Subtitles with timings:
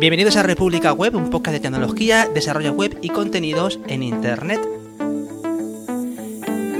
[0.00, 4.58] Bienvenidos a República Web, un podcast de tecnología, desarrollo web y contenidos en Internet.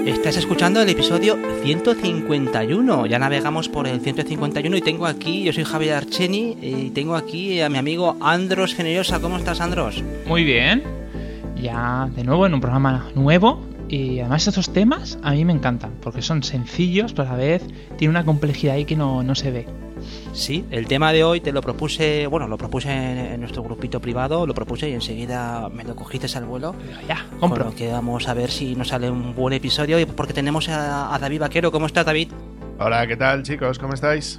[0.07, 3.04] Estás escuchando el episodio 151.
[3.04, 7.61] Ya navegamos por el 151 y tengo aquí, yo soy Javier Archeni y tengo aquí
[7.61, 9.21] a mi amigo Andros Generosa.
[9.21, 10.03] ¿Cómo estás, Andros?
[10.27, 10.83] Muy bien.
[11.61, 13.61] Ya de nuevo en un programa nuevo.
[13.91, 17.62] Y además estos temas a mí me encantan, porque son sencillos, pero a la vez
[17.98, 19.66] tiene una complejidad ahí que no, no se ve.
[20.32, 24.46] Sí, el tema de hoy te lo propuse, bueno, lo propuse en, nuestro grupito privado,
[24.46, 26.74] lo propuse y enseguida me lo cogiste al vuelo.
[27.08, 27.74] Ya, compro.
[27.74, 31.72] que vamos a ver si nos sale un buen episodio, porque tenemos a, David Vaquero.
[31.72, 32.28] ¿Cómo estás, David?
[32.78, 33.78] Hola, ¿qué tal, chicos?
[33.78, 34.38] ¿Cómo estáis?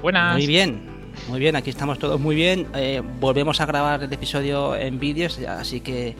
[0.00, 0.34] Buenas.
[0.36, 0.94] Muy bien.
[1.28, 2.66] Muy bien, aquí estamos todos muy bien.
[2.74, 6.16] Eh, volvemos a grabar el episodio en vídeos, así que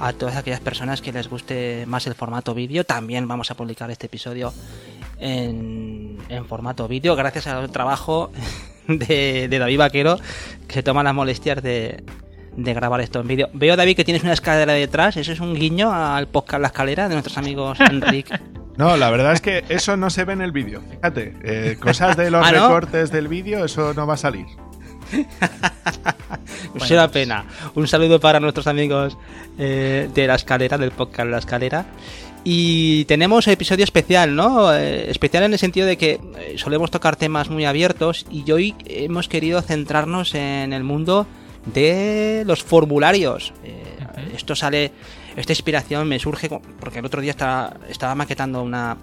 [0.00, 3.90] a todas aquellas personas que les guste más el formato vídeo, también vamos a publicar
[3.90, 4.52] este episodio
[5.20, 8.30] en, formato vídeo, gracias al trabajo
[8.88, 10.18] de, David Vaquero,
[10.66, 12.02] que se toma las molestias de,
[12.56, 13.48] grabar esto en vídeo.
[13.52, 15.16] Veo, David, que tienes una escalera detrás.
[15.16, 18.38] ¿Eso es un guiño al podcast La Escalera de nuestros amigos Enrique?
[18.76, 20.82] No, la verdad es que eso no se ve en el vídeo.
[20.90, 24.46] Fíjate, eh, cosas de los ¿Ah, recortes del vídeo, eso no va a salir.
[26.90, 27.44] una pena.
[27.74, 29.18] Un saludo para nuestros amigos
[29.58, 31.86] eh, de La Escalera, del podcast La Escalera.
[32.42, 34.72] Y tenemos episodio especial, ¿no?
[34.72, 38.74] Eh, especial en el sentido de que eh, solemos tocar temas muy abiertos y hoy
[38.86, 41.26] hemos querido centrarnos en el mundo
[41.66, 43.52] de los formularios.
[43.62, 43.98] Eh,
[44.34, 44.92] esto sale,
[45.36, 48.96] esta inspiración me surge porque el otro día estaba, estaba maquetando una,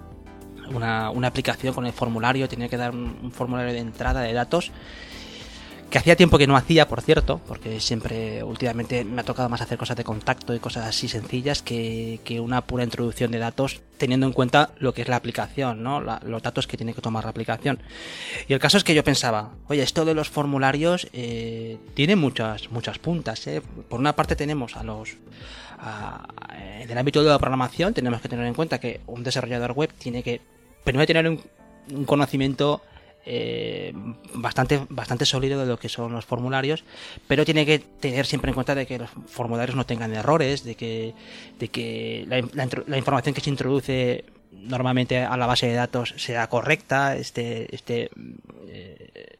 [0.74, 4.72] una, una aplicación con el formulario, tenía que dar un formulario de entrada de datos
[5.90, 9.62] que hacía tiempo que no hacía, por cierto, porque siempre últimamente me ha tocado más
[9.62, 14.26] hacer cosas de contacto y cosas así sencillas que, una pura introducción de datos, teniendo
[14.26, 16.00] en cuenta lo que es la aplicación, ¿no?
[16.00, 17.80] los datos que tiene que tomar la aplicación.
[18.48, 22.70] Y el caso es que yo pensaba, oye, esto de los formularios eh, tiene muchas,
[22.70, 23.46] muchas puntas.
[23.46, 23.62] ¿eh?
[23.88, 25.16] Por una parte tenemos a los...
[26.54, 29.90] en el ámbito de la programación tenemos que tener en cuenta que un desarrollador web
[29.98, 30.42] tiene que
[30.84, 32.82] primero tener un conocimiento
[33.30, 33.92] eh,
[34.32, 36.82] bastante, bastante sólido de lo que son los formularios,
[37.26, 40.74] pero tiene que tener siempre en cuenta de que los formularios no tengan errores, de
[40.74, 41.12] que,
[41.58, 47.16] de que la, información que se introduce normalmente a la base de datos sea correcta,
[47.16, 48.10] esté, esté,
[48.68, 49.38] eh,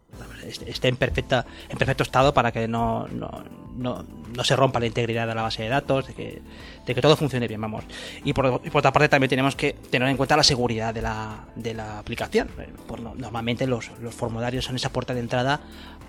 [0.67, 3.45] esté en, perfecta, en perfecto estado para que no, no,
[3.77, 4.05] no,
[4.35, 6.43] no, se rompa la integridad de la base de datos, de que,
[6.87, 7.85] de que todo funcione bien, vamos.
[8.25, 11.47] Y por, por, otra parte también tenemos que tener en cuenta la seguridad de la,
[11.55, 12.49] de la aplicación.
[12.87, 15.61] Por, normalmente los, los, formularios son esa puerta de entrada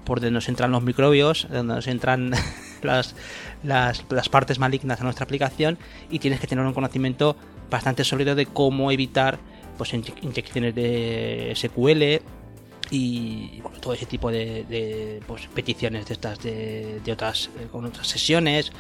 [0.05, 2.31] por donde nos entran los microbios, donde nos entran
[2.81, 3.16] las,
[3.63, 5.77] las, las partes malignas de nuestra aplicación
[6.09, 7.35] y tienes que tener un conocimiento
[7.69, 9.40] bastante sólido de cómo evitar
[9.78, 12.22] pues inyecciones de SQL
[12.91, 18.08] y bueno, todo ese tipo de, pues, peticiones de estas de, otras eh, con otras
[18.08, 18.72] sesiones.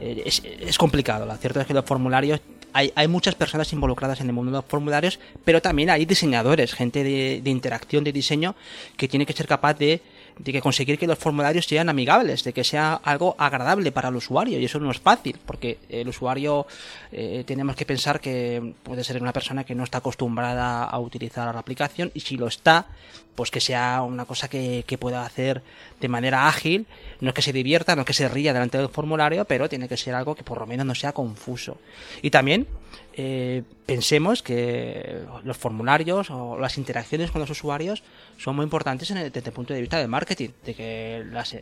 [0.00, 1.26] Eh, es, complicado.
[1.26, 2.40] Lo cierto es que los formularios
[2.72, 6.72] hay, hay, muchas personas involucradas en el mundo de los formularios pero también hay diseñadores
[6.72, 8.54] gente de, de interacción de diseño
[8.96, 10.00] que tiene que ser capaz de
[10.42, 14.16] de que conseguir que los formularios sean amigables, de que sea algo agradable para el
[14.16, 14.58] usuario.
[14.58, 16.66] Y eso no es fácil, porque el usuario
[17.12, 21.52] eh, tenemos que pensar que puede ser una persona que no está acostumbrada a utilizar
[21.52, 22.86] la aplicación y si lo está,
[23.34, 25.62] pues que sea una cosa que, que pueda hacer
[26.00, 26.86] de manera ágil,
[27.20, 29.88] no es que se divierta, no es que se ría delante del formulario, pero tiene
[29.88, 31.78] que ser algo que por lo menos no sea confuso.
[32.22, 32.66] Y también
[33.14, 38.02] eh, pensemos que los formularios o las interacciones con los usuarios
[38.38, 41.54] son muy importantes desde el punto de vista del marketing, de que las,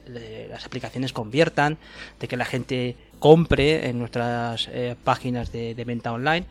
[0.64, 1.78] aplicaciones conviertan,
[2.20, 6.46] de que la gente compre en nuestras eh, páginas de, venta online.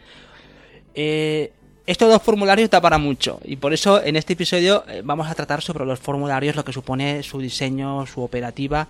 [0.96, 1.54] Eh,
[1.88, 5.34] estos dos formularios da para mucho y por eso en este episodio eh, vamos a
[5.36, 8.90] tratar sobre los formularios, lo que supone su diseño, su operativa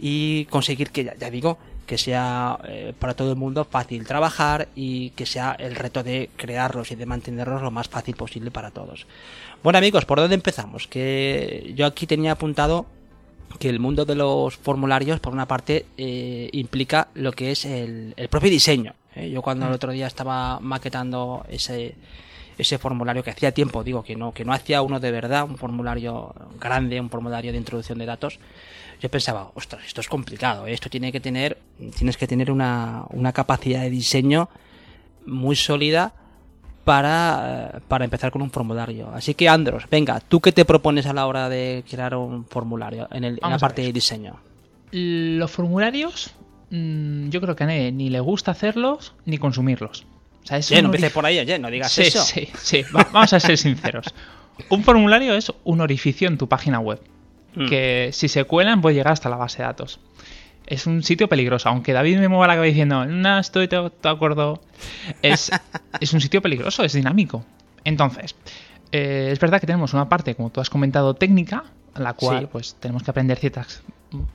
[0.00, 5.10] y conseguir que, ya digo, que sea eh, para todo el mundo fácil trabajar y
[5.10, 9.06] que sea el reto de crearlos y de mantenerlos lo más fácil posible para todos.
[9.62, 10.88] Bueno amigos, ¿por dónde empezamos?
[10.88, 12.86] Que yo aquí tenía apuntado
[13.58, 18.14] que el mundo de los formularios, por una parte, eh, implica lo que es el,
[18.30, 18.94] propio diseño.
[19.14, 19.30] ¿eh?
[19.30, 19.74] Yo cuando el mm.
[19.74, 21.94] otro día estaba maquetando ese,
[22.58, 25.56] ese formulario que hacía tiempo, digo, que no, que no hacía uno de verdad, un
[25.56, 28.38] formulario grande, un formulario de introducción de datos,
[29.00, 30.72] yo pensaba, ostras, esto es complicado, ¿eh?
[30.72, 31.58] esto tiene que tener,
[31.96, 34.48] tienes que tener una, una capacidad de diseño
[35.24, 36.12] muy sólida
[36.84, 39.10] para, para empezar con un formulario.
[39.14, 43.08] Así que Andros, venga, ¿tú qué te propones a la hora de crear un formulario
[43.12, 44.36] en, el, en la parte de diseño?
[44.90, 46.32] Los formularios,
[46.70, 50.06] mm, yo creo que a nadie ni le gusta hacerlos ni consumirlos.
[50.48, 52.22] Sea, no empecé por ahí, oye, no digas eso.
[52.22, 54.06] Sí, sí, vamos a ser sinceros.
[54.70, 57.00] Un formulario es un orificio en tu página web.
[57.54, 57.68] mm.
[57.68, 60.00] que si se cuelan puede llegar hasta la base de datos.
[60.66, 64.60] Es un sitio peligroso, aunque David me mueva la cabeza diciendo, no estoy de acuerdo.
[65.22, 65.50] Es,
[66.00, 67.44] es un sitio peligroso, es dinámico.
[67.84, 68.34] Entonces,
[68.92, 71.64] eh, es verdad que tenemos una parte, como tú has comentado, técnica,
[71.96, 73.82] la cual pues tenemos que aprender ciertas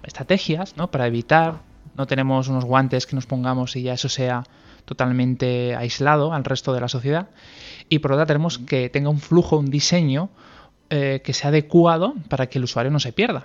[0.04, 0.90] estrategias, ¿no?
[0.90, 1.62] Para evitar,
[1.96, 4.44] no tenemos unos guantes que nos pongamos y ya eso sea
[4.86, 7.30] totalmente aislado al resto de la sociedad.
[7.90, 10.30] Y por otra tenemos que tenga un flujo, un diseño
[10.90, 13.44] eh, que sea adecuado para que el usuario no se pierda.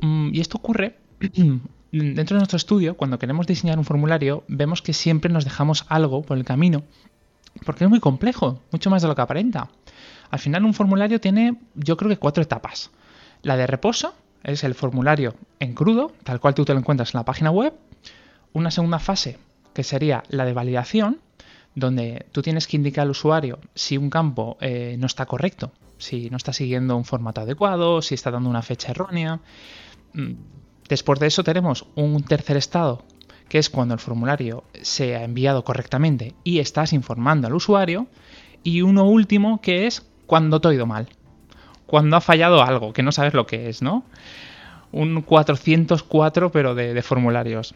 [0.00, 0.96] Mm, y esto ocurre
[1.92, 6.22] dentro de nuestro estudio, cuando queremos diseñar un formulario, vemos que siempre nos dejamos algo
[6.22, 6.84] por el camino,
[7.64, 9.68] porque es muy complejo, mucho más de lo que aparenta.
[10.30, 12.90] Al final un formulario tiene, yo creo que cuatro etapas.
[13.42, 17.18] La de reposo es el formulario en crudo, tal cual tú te lo encuentras en
[17.18, 17.74] la página web.
[18.52, 19.38] Una segunda fase,
[19.72, 21.20] que sería la de validación,
[21.74, 26.28] donde tú tienes que indicar al usuario si un campo eh, no está correcto, si
[26.30, 29.40] no está siguiendo un formato adecuado, si está dando una fecha errónea.
[30.12, 30.32] Mm,
[30.88, 33.04] después de eso tenemos un tercer estado,
[33.48, 38.06] que es cuando el formulario se ha enviado correctamente y estás informando al usuario.
[38.64, 41.08] Y uno último, que es cuando te ha ido mal.
[41.86, 44.04] Cuando ha fallado algo, que no sabes lo que es, ¿no?
[44.92, 47.74] Un 404, pero de, formularios.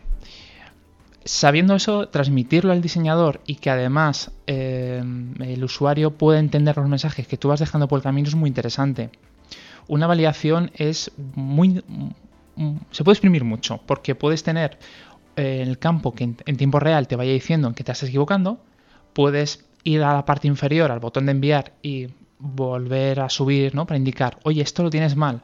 [1.27, 5.03] Sabiendo eso, transmitirlo al diseñador y que además eh,
[5.41, 8.47] el usuario pueda entender los mensajes que tú vas dejando por el camino es muy
[8.47, 9.11] interesante.
[9.89, 11.83] Una validación es muy.
[12.93, 14.79] se puede exprimir mucho, porque puedes tener
[15.35, 18.61] eh, el campo que en, tiempo real te vaya diciendo que te estás equivocando,
[19.13, 22.07] puedes ir a la parte inferior, al botón de enviar y
[22.39, 23.85] volver a subir, ¿no?
[23.85, 25.43] Para indicar, oye, esto lo tienes mal.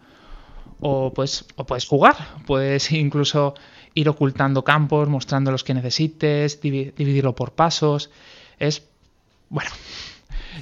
[0.79, 2.15] O, pues, o puedes jugar,
[2.47, 3.55] puedes incluso
[3.95, 8.11] ir ocultando campos, mostrando los que necesites, dividirlo por pasos.
[8.59, 8.87] Es,
[9.49, 9.71] bueno,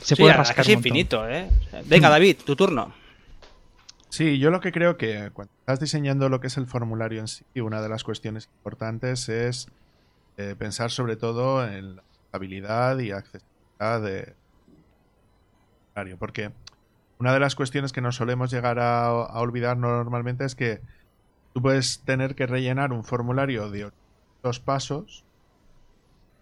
[0.03, 0.61] se puede rascar.
[0.61, 1.49] Es infinito, ¿eh?
[1.87, 2.12] Venga, hmm.
[2.12, 2.93] David, tu turno.
[4.09, 7.29] Sí, yo lo que creo que cuando estás diseñando lo que es el formulario en
[7.29, 9.69] sí, una de las cuestiones importantes es
[10.37, 12.03] eh, pensar sobre todo en la
[12.33, 14.35] habilidad y accesibilidad de,
[16.19, 16.50] porque
[17.19, 20.81] una de las cuestiones que nos solemos llegar a, olvidar normalmente es que
[21.52, 25.25] tú puedes tener que rellenar un formulario de 800 pasos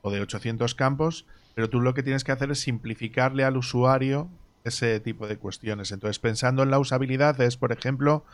[0.03, 4.29] o de 800 campos, pero tú lo que tienes que hacer es simplificarle al usuario
[4.65, 5.93] ese tipo de cuestiones.
[5.93, 8.25] Entonces, pensando en la usabilidad es, por ejemplo,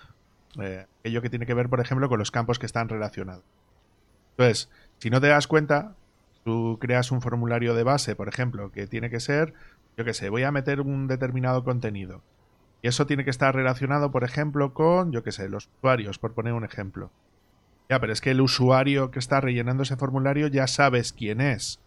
[0.60, 3.44] eh, aquello que tiene que ver, por ejemplo, con los campos que están relacionados.
[4.32, 4.68] Entonces,
[4.98, 5.94] si no te das cuenta,
[6.44, 9.54] tú creas un formulario de base, por ejemplo, que tiene que ser
[9.96, 12.22] yo qué sé, voy a meter un determinado contenido.
[12.84, 16.34] Y eso tiene que estar relacionado, por ejemplo, con, yo qué sé, los usuarios, por
[16.34, 17.10] poner un ejemplo.
[17.88, 21.80] Ya, pero es que el usuario que está rellenando ese formulario ya sabes quién es.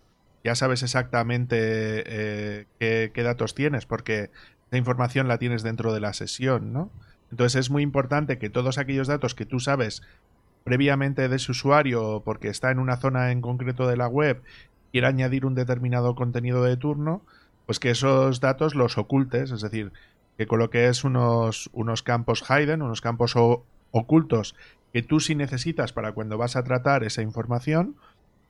[0.44, 2.65] Ya sabes exactamente eh,
[3.13, 4.31] qué, datos tienes, porque
[4.71, 6.89] esa información la tienes dentro de la sesión, ¿no?
[7.29, 10.01] Entonces es muy importante que todos aquellos datos que tú sabes
[10.63, 14.41] previamente de ese usuario, porque está en una zona en concreto de la web,
[14.91, 17.21] quiera añadir un determinado contenido de turno,
[17.67, 19.91] pues que esos datos los ocultes, es decir,
[20.37, 23.35] que coloques unos, unos campos hidden, unos campos
[23.91, 24.55] ocultos
[24.93, 27.95] que tú sí necesitas para cuando vas a tratar esa información,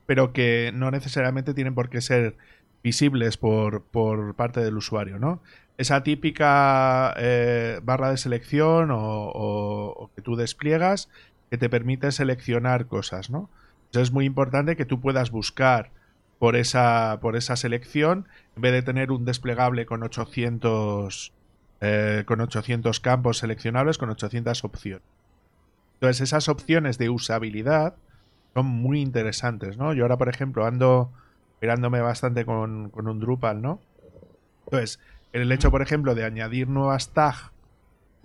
[0.06, 2.36] pero que no necesariamente tienen por qué ser
[2.82, 5.42] visibles por, por parte del usuario, ¿no?
[5.76, 11.08] Esa típica eh, barra de selección o, que tú despliegas
[11.50, 13.48] que te permite seleccionar cosas, ¿no?
[13.86, 15.90] Entonces es muy importante que tú puedas buscar
[16.38, 18.26] por esa, por esa selección,
[18.56, 21.32] en vez de tener un desplegable con 800,
[21.80, 25.02] eh, con 800 campos seleccionables, con 800 opciones.
[25.94, 27.94] Entonces, esas opciones de usabilidad
[28.54, 29.92] son muy interesantes, ¿no?
[29.92, 31.10] Yo ahora, por ejemplo, ando
[31.60, 33.80] mirándome bastante con, con un Drupal, ¿no?
[34.66, 35.00] Entonces,
[35.32, 37.50] el hecho, por ejemplo, de añadir nuevas tags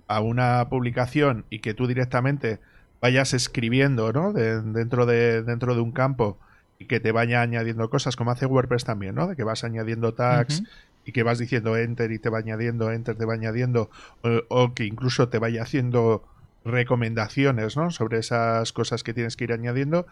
[0.06, 2.60] a una publicación y que tú directamente
[3.00, 4.32] vayas escribiendo, ¿no?
[4.32, 6.38] dentro, de, dentro de un campo
[6.78, 9.26] y que te vaya añadiendo cosas, como hace WordPress también, ¿no?
[9.26, 10.62] De que vas añadiendo tags
[11.04, 13.90] y que vas diciendo enter y te va añadiendo, enter te va añadiendo,
[14.48, 16.24] o, que incluso te vaya haciendo
[16.64, 17.90] recomendaciones, ¿no?
[17.90, 20.06] Sobre esas cosas que tienes que ir añadiendo,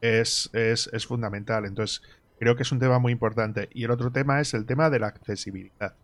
[0.00, 1.64] es, es, es fundamental.
[1.64, 2.02] Entonces,
[2.38, 3.68] creo que es un tema muy importante.
[3.72, 5.94] Y el otro tema es el tema de la accesibilidad.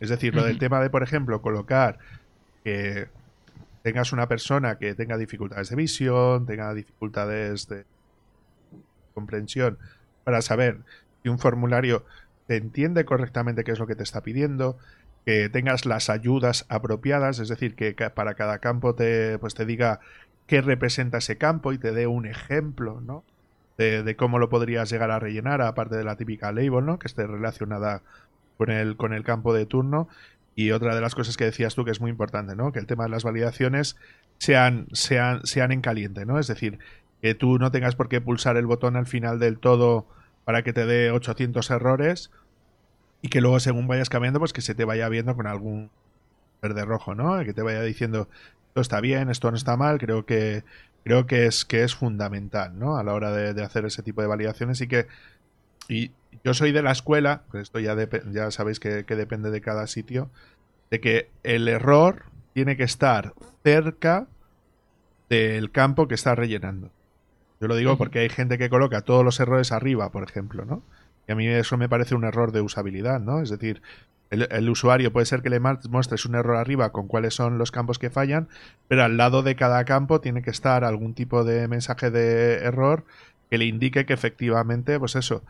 [0.00, 1.98] Es decir, lo del tema de, por ejemplo, colocar
[2.64, 3.08] que
[3.82, 7.84] tengas una persona que tenga dificultades de visión, tenga dificultades de
[9.14, 9.78] comprensión
[10.24, 10.78] para saber
[11.22, 12.04] si un formulario
[12.48, 14.76] te entiende correctamente qué es lo que te está pidiendo,
[15.24, 20.00] que tengas las ayudas apropiadas, es decir, que para cada campo te, pues te diga
[20.48, 23.22] qué representa ese campo y te dé un ejemplo, ¿no?
[23.76, 26.98] De, cómo lo podrías llegar a rellenar, aparte de la típica label, ¿no?
[26.98, 28.02] Que esté relacionada
[28.56, 30.08] con el, con el campo de turno.
[30.56, 32.72] Y otra de las cosas que decías tú que es muy importante, ¿no?
[32.72, 33.96] Que el tema de las validaciones
[34.38, 36.40] sean, sean, sean en caliente, ¿no?
[36.40, 36.80] Es decir,
[37.22, 40.08] que tú no tengas por qué pulsar el botón al final del todo
[40.48, 42.30] para que te dé 800 errores
[43.20, 45.90] y que luego según vayas cambiando, pues que se te vaya viendo con algún
[46.62, 47.44] verde rojo, ¿no?
[47.44, 48.30] Que te vaya diciendo
[48.68, 50.64] esto está bien, esto no está mal, creo que
[51.04, 52.96] creo que es que es fundamental, ¿no?
[52.96, 55.06] A la hora de, hacer ese tipo de validaciones y que
[55.86, 56.12] y
[56.42, 57.94] yo soy de la escuela, pues esto ya
[58.30, 60.30] ya sabéis que, que depende de cada sitio,
[60.90, 62.22] de que el error
[62.54, 64.28] tiene que estar cerca
[65.28, 66.90] del campo que está rellenando.
[67.60, 70.82] Yo lo digo porque hay gente que coloca todos los errores arriba, por ejemplo, ¿no?
[71.26, 73.40] Y a mí eso me parece un error de usabilidad, ¿no?
[73.40, 73.82] Es decir,
[74.30, 77.98] el, usuario puede ser que le muestres un error arriba con cuáles son los campos
[77.98, 78.48] que fallan,
[78.86, 83.04] pero al lado de cada campo tiene que estar algún tipo de mensaje de error
[83.50, 85.42] que le indique que efectivamente, pues eso,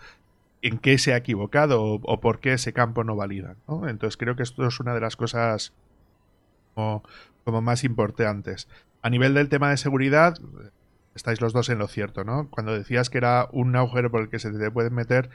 [0.62, 3.56] en qué se ha equivocado o, por qué ese campo no valida.
[3.66, 3.88] ¿no?
[3.88, 5.72] Entonces creo que esto es una de las cosas
[6.74, 7.02] como,
[7.44, 8.68] como más importantes.
[9.02, 10.38] A nivel del tema de seguridad,
[11.18, 12.48] estáis los dos en lo cierto, ¿no?
[12.48, 15.28] Cuando decías que era un agujero por el que se te puede meter,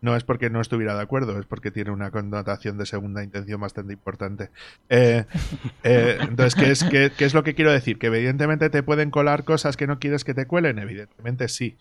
[0.00, 3.60] no es porque no estuviera de acuerdo, es porque tiene una connotación de segunda intención
[3.60, 4.50] bastante importante.
[4.88, 5.24] Eh,
[5.82, 7.98] eh, entonces, ¿qué es, qué, ¿qué es lo que quiero decir?
[7.98, 10.78] ¿Que evidentemente te pueden colar cosas que no quieres que te cuelen?
[10.78, 11.76] Evidentemente sí.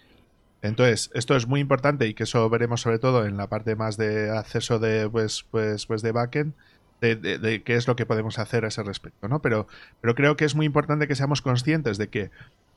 [0.62, 3.98] Entonces, esto es muy importante y que eso veremos sobre todo en la parte más
[3.98, 6.54] de acceso de, pues, pues, pues de backend.
[7.02, 9.42] De, de, qué es lo que podemos hacer a ese respecto, ¿no?
[9.42, 9.68] Pero,
[10.00, 12.32] pero creo que es muy importante que seamos conscientes de que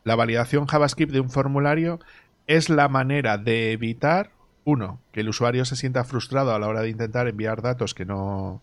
[0.06, 1.98] la validación JavaScript de un formulario
[2.46, 4.30] es la manera de evitar,
[4.64, 8.04] uno, que el usuario se sienta frustrado a la hora de intentar enviar datos que
[8.04, 8.62] no,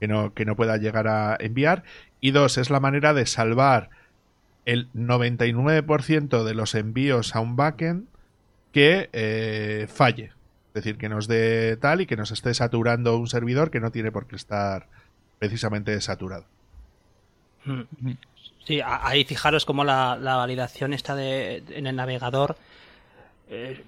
[0.00, 1.84] que no, que no pueda llegar a enviar,
[2.22, 3.90] y dos, es la manera de salvar
[4.64, 8.06] el 99% de los envíos a un backend
[8.72, 10.32] que eh, falle.
[10.68, 13.90] Es decir, que nos dé tal y que nos esté saturando un servidor que no
[13.90, 14.88] tiene por qué estar
[15.38, 16.46] precisamente saturado.
[18.68, 22.54] Sí, ahí fijaros cómo la, validación está de, en el navegador.
[23.48, 23.82] Eh,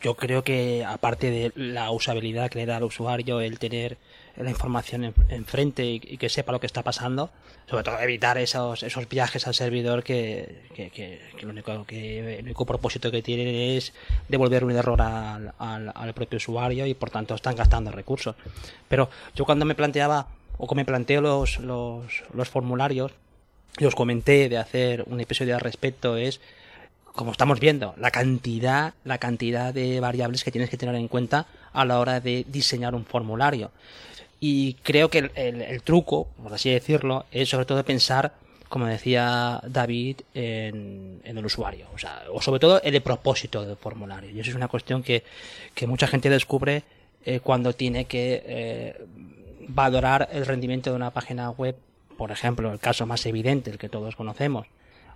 [0.00, 3.98] yo creo que aparte de la usabilidad que le da al usuario, el tener
[4.36, 7.30] la información enfrente y, que sepa lo que está pasando,
[7.68, 12.64] sobre todo evitar esos, esos viajes al servidor que, que, lo único, que el único
[12.64, 13.92] propósito que tienen es
[14.28, 18.36] devolver un error al, al, propio usuario y por tanto están gastando recursos.
[18.86, 23.10] Pero yo cuando me planteaba o como me planteo los, los, los formularios,
[23.78, 26.40] y os comenté de hacer un episodio al respecto es
[27.12, 31.46] como estamos viendo, la cantidad, la cantidad de variables que tienes que tener en cuenta
[31.72, 33.70] a la hora de diseñar un formulario.
[34.38, 38.32] Y creo que el, truco, por así decirlo, es sobre todo pensar,
[38.68, 41.88] como decía David, en, el usuario.
[41.94, 44.30] O, sea, o sobre todo en el propósito del formulario.
[44.30, 45.24] Y eso es una cuestión que,
[45.86, 46.84] mucha gente descubre
[47.24, 49.04] eh, cuando tiene que eh,
[49.68, 51.76] valorar el rendimiento de una página web
[52.20, 54.66] por ejemplo, el caso más evidente, el que todos conocemos.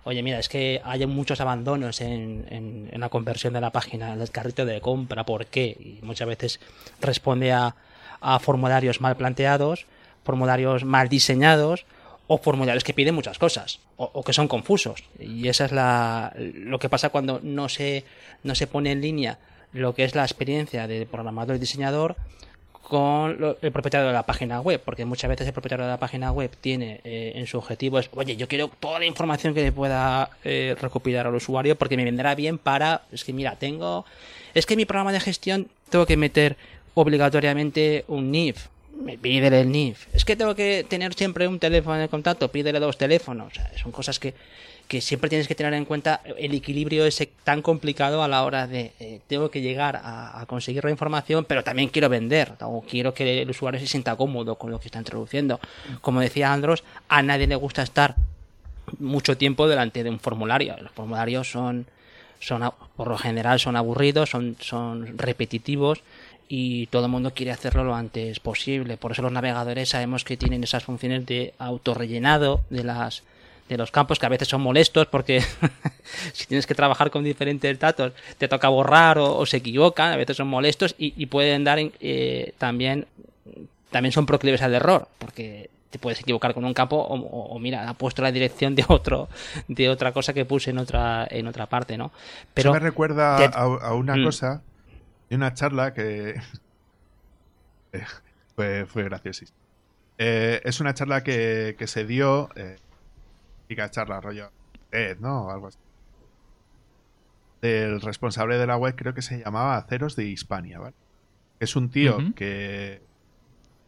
[0.05, 4.65] Oye, mira, es que hay muchos abandonos en, la conversión de la página del carrito
[4.65, 5.77] de compra, ¿por qué?
[5.79, 6.59] Y muchas veces
[7.01, 7.75] responde a,
[8.39, 9.85] formularios mal planteados,
[10.23, 11.85] formularios mal diseñados
[12.25, 15.03] o formularios que piden muchas cosas o, que son confusos.
[15.19, 18.03] Y esa es la, lo que pasa cuando no se,
[18.41, 19.37] no se pone en línea
[19.73, 22.15] lo que es la experiencia del programador y diseñador
[22.87, 26.31] con el propietario de la página web, porque muchas veces el propietario de la página
[26.31, 29.71] web tiene eh, en su objetivo es, oye, yo quiero toda la información que le
[29.71, 34.05] pueda eh, recopilar al usuario porque me vendrá bien para, es que mira, tengo,
[34.53, 36.57] es que mi programa de gestión tengo que meter
[36.93, 38.67] obligatoriamente un NIF,
[39.19, 42.99] pídele el NIF, es que tengo que tener siempre un teléfono de contacto, pídele dos
[42.99, 44.35] teléfonos, son cosas que
[44.87, 48.67] que siempre tienes que tener en cuenta el equilibrio ese tan complicado a la hora
[48.67, 53.13] de eh, tengo que llegar a, conseguir la información, pero también quiero vender, o quiero
[53.13, 55.59] que el usuario se sienta cómodo con lo que está introduciendo.
[56.01, 58.15] Como decía Andros, a nadie le gusta estar
[58.99, 60.75] mucho tiempo delante de un formulario.
[60.79, 61.87] Los formularios son,
[62.39, 66.03] son por lo general son aburridos, son, son repetitivos
[66.47, 68.97] y todo el mundo quiere hacerlo lo antes posible.
[68.97, 73.23] Por eso los navegadores sabemos que tienen esas funciones de autorrellenado de las
[73.67, 75.41] de los campos que a veces son molestos porque
[76.33, 80.37] si tienes que trabajar con diferentes datos te toca borrar o, se equivocan, a veces
[80.37, 83.07] son molestos y, pueden dar eh, también
[83.89, 87.93] también son proclives al error porque te puedes equivocar con un campo o, mira ha
[87.95, 89.29] puesto la dirección de otro
[89.67, 92.11] de otra cosa que puse en otra en otra parte no
[92.53, 94.23] pero me recuerda a, una mm.
[94.23, 94.61] cosa
[95.29, 96.35] de una charla que
[98.55, 99.57] fue, fue graciosísima
[100.17, 102.77] eh, es una charla que, que se dio eh,
[103.89, 104.51] charla, rollo
[104.91, 105.49] Ed, ¿no?
[105.49, 105.79] algo así.
[107.61, 110.95] Del responsable de la web creo que se llamaba Aceros de Hispania, ¿vale?
[111.59, 113.01] Es un tío que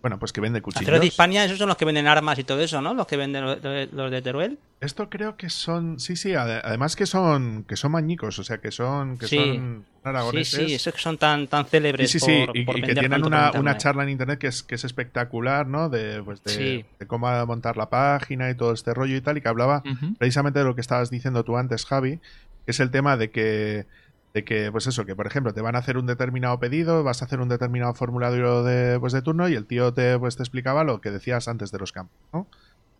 [0.02, 1.06] bueno, pues que vende Aceros de cuchillos.
[1.06, 2.94] Hispania, esos son los que venden armas y todo eso, ¿no?
[2.94, 4.60] Los que venden los de, los de Teruel.
[4.80, 8.60] Esto creo que son, sí, sí, ade- además que son, que son mañicos, o sea,
[8.60, 9.36] que son, que Sí.
[9.38, 10.68] son Sí, aragoneses.
[10.68, 12.94] sí, esos que son tan, tan célebres Sí, sí, sí, por, y, por y que
[12.94, 15.90] tienen una, una charla en internet que es, que es espectacular, ¿no?
[15.90, 16.86] De, pues de, Sí.
[17.00, 19.82] de cómo montar la página y todo este rollo y tal, y que hablaba
[20.20, 23.88] precisamente de lo que estabas diciendo tú antes, Javi, que es el tema de que,
[24.34, 27.22] de que, pues eso, que por ejemplo te van a hacer un determinado pedido, vas
[27.22, 30.44] a hacer un determinado formulario de, pues de turno y el tío te, pues, te
[30.44, 32.48] explicaba lo que decías antes de los campos, ¿no?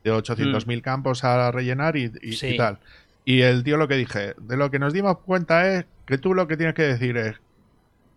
[0.04, 2.34] De 800.000 campos a rellenar y, y- Mm.
[2.34, 2.48] Sí.
[2.48, 2.80] y tal.
[3.26, 6.34] Y el tío lo que dije, de lo que nos dimos cuenta es que tú
[6.34, 7.36] lo que tienes que decir es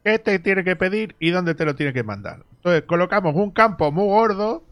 [0.05, 2.45] qué te tiene que pedir y dónde te lo tiene que mandar.
[2.57, 4.63] Entonces colocamos un campo muy gordo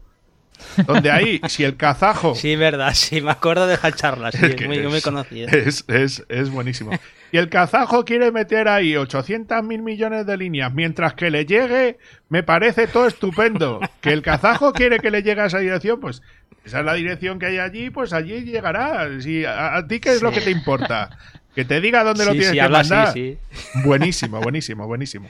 [0.87, 4.49] donde ahí, si el kazajo Sí, verdad, sí, me acuerdo de esa charla, sí, Es
[4.49, 5.49] es que muy, es- muy conocida.
[5.51, 6.91] Es, es, es buenísimo.
[7.31, 10.73] Y el kazajo quiere meter ahí 800 mil millones de líneas.
[10.73, 13.79] Mientras que le llegue, me parece todo estupendo.
[14.01, 16.23] Que el kazajo quiere que le llegue a esa dirección, pues
[16.65, 19.07] esa es la dirección que hay allí, pues allí llegará.
[19.21, 21.09] Si, a, a ti qué es lo que te importa?
[21.53, 23.13] Que te diga dónde lo tienes sí, que habla mandar.
[23.83, 25.27] Buenísimo, buenísimo, buenísimo.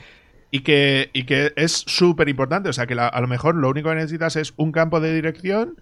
[0.50, 2.68] Y que, y que es súper importante.
[2.68, 5.14] O sea, que la- a lo mejor lo único que necesitas es un campo de
[5.14, 5.76] dirección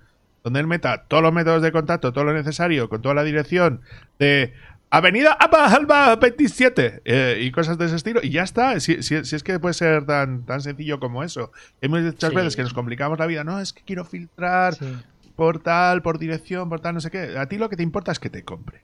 [0.45, 3.81] donde él meta todos los métodos de contacto, todo lo necesario, con toda la dirección
[4.19, 4.53] de
[4.91, 8.21] Avenida Abba Alba 27 eh, y cosas de ese estilo.
[8.23, 8.79] Y ya está.
[8.81, 11.51] Si, si- si es que puede ser tan, tan sencillo como eso.
[11.83, 12.35] Hay muchas Sí.
[12.37, 13.45] veces que nos complicamos la vida.
[13.45, 14.87] No, es que quiero filtrar Sí.
[15.35, 17.37] por tal, por dirección, por tal, no sé qué.
[17.39, 18.81] A ti lo que te importa es que te compre.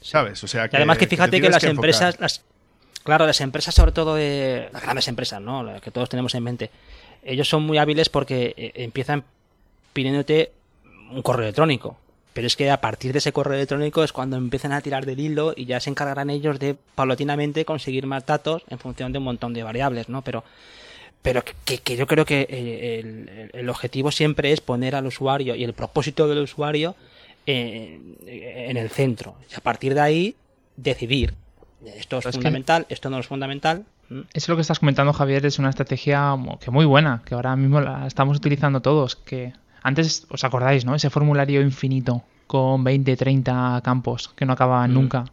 [0.00, 0.42] ¿Sabes?
[0.44, 2.44] O sea, Y además que te fíjate que las empresas, las,
[3.08, 5.62] claro, las empresas sobre todo de las grandes empresas, ¿no?
[5.62, 6.70] Las que todos tenemos en mente,
[7.24, 9.24] ellos son muy hábiles porque eh, empiezan
[9.94, 10.52] pidiéndote
[11.10, 11.96] un correo electrónico.
[12.34, 15.18] Pero es que a partir de ese correo electrónico es cuando empiezan a tirar del
[15.18, 19.24] hilo y ya se encargarán ellos de paulatinamente conseguir más datos en función de un
[19.24, 20.22] montón de variables, ¿no?
[20.22, 20.44] Pero
[21.22, 25.64] pero que, que yo creo que eh, el, objetivo siempre es poner al usuario y
[25.64, 26.94] el propósito del usuario
[27.46, 29.36] en el centro.
[29.50, 30.36] Y a partir de ahí,
[30.76, 31.34] decidir.
[31.84, 33.84] Esto es Es que- fundamental, esto no es fundamental.
[34.10, 34.20] ¿Mm?
[34.32, 37.80] Eso lo que estás comentando, Javier, es una estrategia que muy buena, que ahora mismo
[37.80, 39.16] la estamos utilizando todos.
[39.16, 40.94] Que antes, os acordáis, ¿no?
[40.94, 44.94] Ese formulario infinito con 20, 30 campos que no acababan Mm.
[44.94, 45.24] nunca.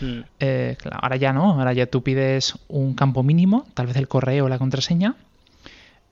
[0.00, 0.20] Mm.
[0.40, 4.08] Eh, claro, ahora ya no, ahora ya tú pides un campo mínimo, tal vez el
[4.08, 5.14] correo o la contraseña,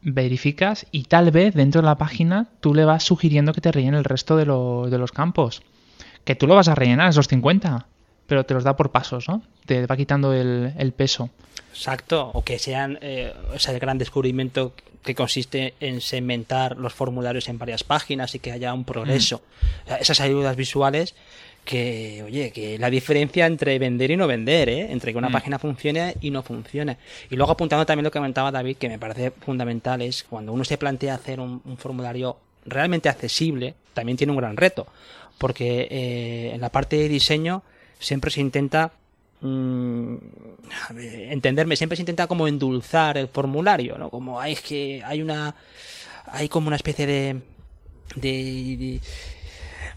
[0.03, 3.99] verificas y tal vez dentro de la página tú le vas sugiriendo que te rellene
[3.99, 5.63] el resto de, lo- de los campos.
[6.25, 7.87] Que tú lo vas a rellenar, esos 50,
[8.27, 9.43] pero te los da por pasos, ¿no?
[9.67, 11.31] Te va quitando el, el peso.
[11.73, 17.59] Exacto, o que sean eh, ese gran descubrimiento que consiste en segmentar los formularios en
[17.59, 19.43] varias páginas y que haya un progreso.
[19.85, 21.15] O sea, Esas ayudas visuales
[21.65, 24.91] que, oye, que la diferencia entre vender y no vender, ¿eh?
[24.91, 25.33] entre que una Mm.
[25.33, 26.97] página funcione y no funcione.
[27.31, 30.65] Y luego apuntando también lo que comentaba David, que me parece fundamental, es cuando uno
[30.65, 34.87] se plantea hacer un, un formulario realmente accesible, también tiene un gran reto,
[35.39, 37.63] porque eh, en la parte de diseño
[37.99, 38.93] siempre se intenta
[39.41, 40.17] mm,
[41.31, 44.11] entenderme, siempre se intenta como endulzar el formulario, ¿no?
[44.11, 45.55] Como hay que hay una
[46.27, 47.41] hay como una especie de
[48.15, 49.01] de,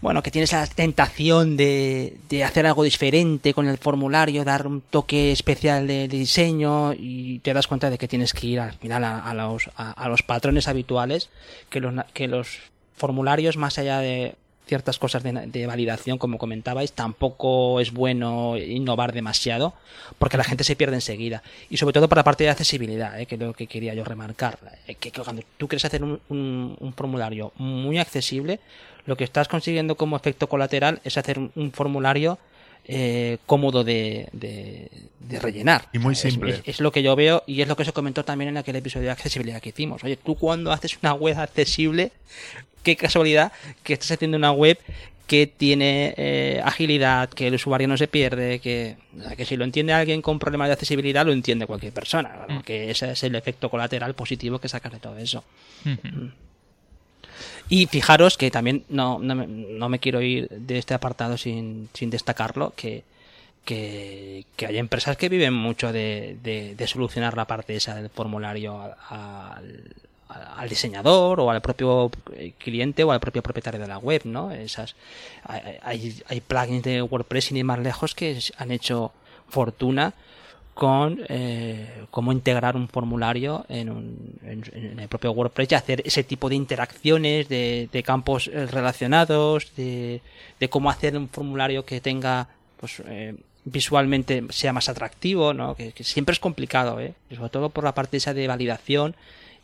[0.00, 4.80] bueno, que tienes la tentación de, de hacer algo diferente con el formulario, dar un
[4.80, 9.04] toque especial de, diseño y te das cuenta de que tienes que ir al final
[9.04, 11.30] a, los, a, los patrones habituales,
[11.68, 12.58] que los, que los
[12.96, 14.34] formularios, más allá de
[14.70, 19.74] ciertas cosas de, validación, como comentabais, tampoco es bueno innovar demasiado,
[20.16, 21.42] porque la gente se pierde enseguida.
[21.68, 23.26] Y sobre todo para la parte de accesibilidad, ¿eh?
[23.26, 24.58] que es lo que quería yo remarcar.
[24.86, 28.60] eh, que, cuando tú quieres hacer un, un- formulario muy accesible,
[29.06, 32.38] lo que estás consiguiendo como efecto colateral es hacer un formulario
[32.86, 34.88] eh, cómodo de, de-
[35.20, 35.86] de rellenar.
[35.92, 36.50] Y muy Es- simple.
[36.54, 38.76] Es, es lo que yo veo y es lo que se comentó también en aquel
[38.76, 40.02] episodio de accesibilidad que hicimos.
[40.04, 42.10] Oye, tú cuando haces una web accesible,
[42.82, 44.78] qué casualidad que estás haciendo una web
[45.26, 48.96] que tiene eh, agilidad, que el usuario no se pierde, que,
[49.44, 52.46] si lo entiende alguien con problemas de accesibilidad, lo entiende cualquier persona.
[52.48, 52.58] Mm.
[52.62, 55.44] Que ese es el efecto colateral positivo que sacas de todo eso.
[57.70, 61.88] Y fijaros que también no, no, me, no me quiero ir de este apartado sin,
[61.94, 63.04] sin destacarlo, que,
[63.64, 68.76] que, hay empresas que viven mucho de, de- de solucionar la parte esa del formulario
[69.08, 72.10] al, diseñador o al propio
[72.58, 74.50] cliente o al propio propietario de la web, ¿no?
[74.52, 74.94] Esas,
[75.44, 79.12] hay, hay, hay plugins de WordPress sin ir más lejos que han hecho
[79.48, 80.14] fortuna
[80.74, 86.24] con eh, cómo integrar un formulario en, un- en- el propio WordPress y hacer ese
[86.24, 90.22] tipo de interacciones de, campos eh, relacionados, de,
[90.58, 95.74] de cómo hacer un formulario que tenga pues eh, visualmente sea más atractivo, ¿no?
[95.74, 97.12] Que, que siempre es complicado, ¿eh?
[97.34, 99.14] Sobre todo por la parte esa de validación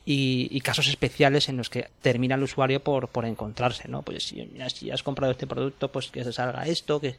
[0.08, 4.02] y, casos especiales en los que termina el usuario por, por encontrarse, ¿no?
[4.02, 7.16] Pues si, mira, si has comprado este producto, pues que se salga esto, que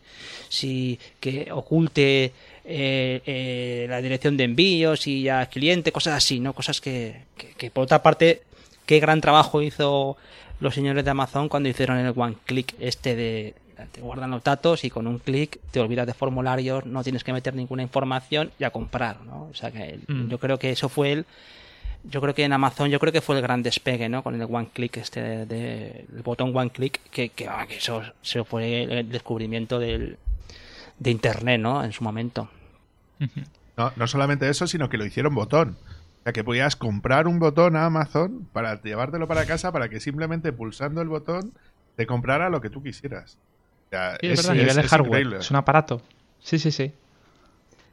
[0.47, 2.31] si que oculte
[2.63, 6.53] eh, eh, la dirección de envío, si ya cliente, cosas así, ¿no?
[6.53, 7.23] Cosas que,
[7.57, 8.43] que, por otra parte,
[8.85, 10.15] qué gran trabajo hizo
[10.61, 13.53] los señores de Amazon cuando hicieron el one click este de
[13.91, 17.31] te guardan los datos y con un clic te olvidas de formularios, no tienes que
[17.31, 19.49] meter ninguna información y a comprar, ¿no?
[19.51, 20.29] O sea que mm.
[20.29, 21.25] yo creo que eso fue el
[22.03, 24.47] yo creo que en Amazon yo creo que fue el gran despegue no con el
[24.49, 28.83] one click este de, el botón one click que, que, ah, que eso, se fue
[28.83, 30.17] el descubrimiento del,
[30.99, 32.49] de internet no en su momento.
[33.75, 35.77] No, no solamente eso sino que lo hicieron botón.
[36.19, 39.99] O sea que podías comprar un botón a Amazon para llevártelo para casa para que
[39.99, 41.53] simplemente pulsando el botón
[41.95, 43.37] te comprara lo que tú quisieras.
[44.21, 46.01] Es, verdad, nivel de hardware es un aparato.
[46.39, 46.93] Sí sí sí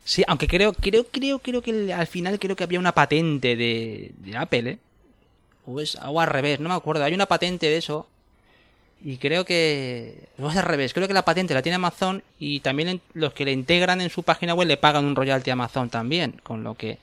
[0.04, 4.12] Sí, aunque creo, creo, creo, creo que al final creo que había una patente de,
[4.36, 4.78] Apple, ¿eh?
[5.66, 7.04] O, es, o al revés, no me acuerdo.
[7.04, 8.06] Hay una patente de eso.
[9.02, 10.28] Y creo que.
[10.38, 10.92] O es al revés.
[10.92, 12.22] Creo que la patente la tiene Amazon.
[12.38, 15.54] Y también los que le integran en su página web le pagan un royalty a
[15.54, 16.40] Amazon también.
[16.42, 16.98] Con lo que.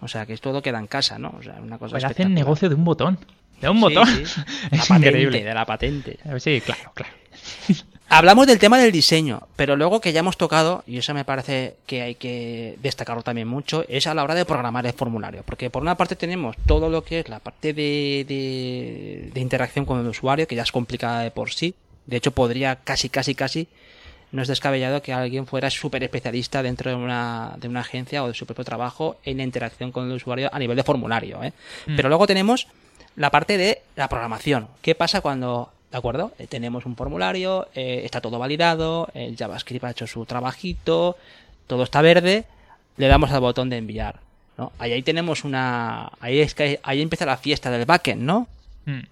[0.00, 1.34] O sea, que es todo queda en casa, ¿no?
[1.38, 1.92] O sea, una cosa.
[1.92, 3.18] Pues hacen negocio de un botón.
[3.60, 4.06] De un botón.
[4.70, 5.42] es increíble.
[5.42, 6.18] De la patente.
[6.38, 7.12] Sí, claro, claro.
[8.08, 11.76] Hablamos del tema del diseño, pero luego que ya hemos tocado, y eso me parece
[11.86, 15.42] que hay que destacarlo también mucho, es a la hora de programar el formulario.
[15.44, 20.00] Porque por una parte tenemos todo lo que es la parte de, de, interacción con
[20.00, 21.74] el usuario, que ya es complicada de por sí.
[22.06, 23.68] De hecho, podría casi, casi, casi,
[24.30, 28.28] no es descabellado que alguien fuera súper especialista dentro de una, de una agencia o
[28.28, 31.42] de su propio trabajo en la interacción con el usuario a nivel de formulario.
[31.42, 31.52] ¿eh?
[31.86, 31.96] Mm.
[31.96, 32.68] Pero luego tenemos
[33.16, 34.68] la parte de la programación.
[34.82, 36.32] ¿Qué pasa cuando ¿De acuerdo?
[36.40, 41.16] Eh, tenemos un formulario, eh, está todo validado, el JavaScript ha hecho su trabajito,
[41.68, 42.46] todo está verde,
[42.96, 44.18] le damos al botón de enviar.
[44.58, 44.72] ¿no?
[44.80, 46.10] Ahí, ahí tenemos una.
[46.18, 48.48] Ahí es que ahí empieza la fiesta del backend, ¿no?
[48.86, 49.02] Hmm.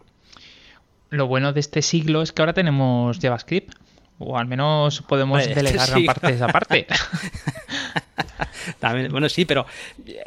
[1.10, 3.74] Lo bueno de este siglo es que ahora tenemos JavaScript.
[4.22, 6.86] O al menos podemos delegar gran parte de esa parte.
[8.80, 9.66] También, bueno, sí, pero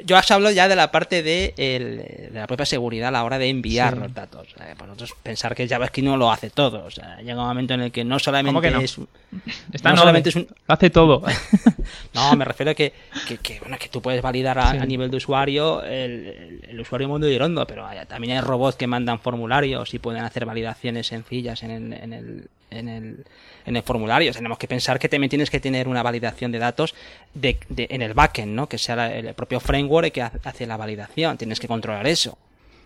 [0.03, 3.37] yo os hablo ya de la parte de, de la propia seguridad a la hora
[3.37, 4.47] de enviar los datos.
[4.53, 6.85] para nosotros pensar que JavaScript no lo hace todo.
[6.85, 8.97] O sea, llega un momento en el que no solamente es.
[8.97, 10.47] no solamente es un...
[10.67, 11.23] hace todo.
[12.13, 12.93] no, me refiero a que,
[13.41, 17.65] que, bueno, que tú puedes validar a, nivel de usuario el, el, usuario mundo irondo,
[17.65, 22.13] pero también hay robots que mandan formularios y pueden hacer validaciones sencillas en el, en
[22.13, 23.25] el, en el
[23.65, 24.31] en el formulario.
[24.31, 26.95] Tenemos que pensar que también tienes que tener una validación de datos
[27.33, 28.67] de, en el backend, ¿no?
[28.67, 31.37] Que sea el propio framework que hace la validación.
[31.37, 32.37] Tienes que controlar eso.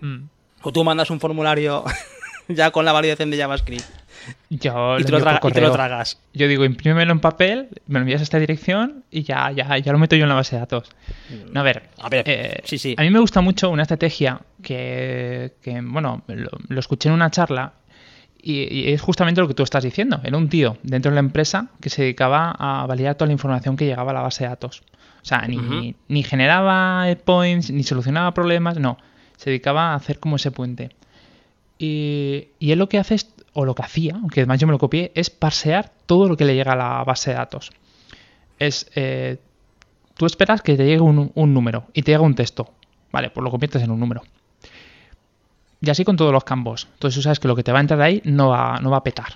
[0.01, 0.23] Mm.
[0.61, 1.83] O tú mandas un formulario
[2.47, 3.85] ya con la validación de JavaScript.
[4.49, 5.21] Yo y, te lo,
[5.71, 6.19] tragas.
[6.33, 9.91] Yo digo, imprímelo en papel, me lo envías a esta dirección y ya, ya, ya
[9.91, 10.89] lo meto yo en la base de datos.
[11.29, 11.53] Mm.
[11.53, 12.95] No, a ver, a, ver eh, sí, sí.
[12.97, 17.73] a mí me gusta mucho una estrategia que, que bueno, lo, escuché en una charla
[18.41, 20.19] y, es justamente lo que tú estás diciendo.
[20.23, 23.75] Era un tío dentro de la empresa que se dedicaba a validar toda la información
[23.75, 24.83] que llegaba a la base de datos.
[25.21, 28.97] O sea, ni, ni generaba points, ni solucionaba problemas, no.
[29.37, 30.95] Se dedicaba a hacer como ese puente.
[31.77, 34.71] Y, y él lo que hace es, o lo que hacía, aunque además yo me
[34.73, 37.71] lo copié, es parsear todo lo que le llega a la base de datos.
[38.57, 39.37] Es, eh,
[40.15, 42.71] tú esperas que te llegue un, un número y te llega un texto.
[43.11, 44.21] Vale, pues lo conviertes en un número.
[45.81, 46.87] Y así con todos los campos.
[46.93, 48.97] Entonces tú sabes que lo que te va a entrar ahí no va, no va
[48.97, 49.33] a petar.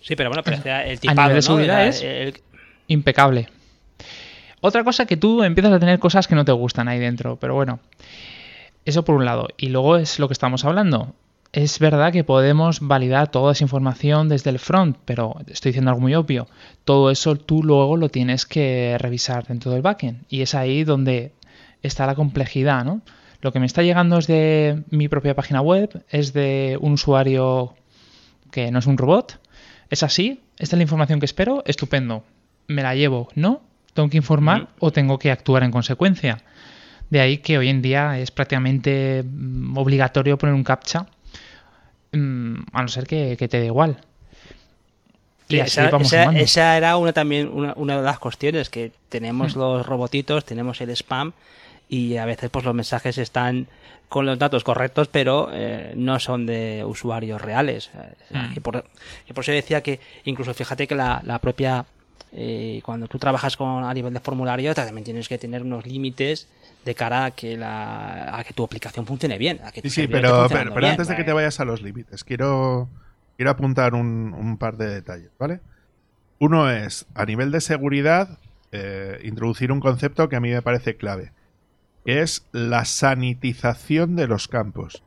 [0.00, 2.04] Sí, pero bueno, pero el tipado, de seguridad es
[2.88, 3.48] impecable.
[4.60, 7.54] Otra cosa que tú empiezas a tener cosas que no te gustan ahí dentro, pero
[7.54, 7.80] bueno.
[8.84, 9.48] Eso por un lado.
[9.56, 11.14] Y luego es lo que estamos hablando.
[11.52, 16.00] Es verdad que podemos validar toda esa información desde el front, pero estoy diciendo algo
[16.00, 16.48] muy obvio.
[16.84, 20.24] Todo eso tú luego lo tienes que revisar dentro del backend.
[20.28, 21.32] Y es ahí donde
[21.82, 23.02] está la complejidad, ¿no?
[23.44, 27.74] Lo que me está llegando es de mi propia página web, es de un usuario
[28.50, 29.38] que no es un robot.
[29.90, 32.24] Es así, esta es la información que espero, estupendo.
[32.68, 33.60] Me la llevo, ¿no?
[33.92, 36.38] Tengo que informar o tengo que actuar en consecuencia.
[37.10, 41.04] De ahí que hoy en día es prácticamente mm, obligatorio poner un captcha,
[42.12, 43.98] mm, a no ser que, te dé igual.
[45.50, 49.58] Y esa, era una también una, de las cuestiones que tenemos mm.
[49.58, 51.34] los robotitos, tenemos el spam
[51.88, 53.66] y a veces pues los mensajes están
[54.08, 57.90] con los datos correctos pero eh, no son de usuarios reales.
[58.30, 58.52] Mm.
[58.56, 58.84] y, por,
[59.26, 61.84] eso decía que incluso fíjate que la, propia
[62.32, 66.48] eh, cuando tú trabajas con a nivel de formulario también tienes que tener unos límites
[66.84, 70.86] de cara a que la a que tu aplicación funcione bien sí, sí pero, pero,
[70.86, 72.88] antes de que te vayas a los límites quiero
[73.36, 75.60] quiero apuntar un, un par de detalles vale
[76.38, 78.38] uno es a nivel de seguridad
[78.72, 81.30] eh, introducir un concepto que a mí me parece clave
[82.04, 85.02] que es la sanitización de los campos.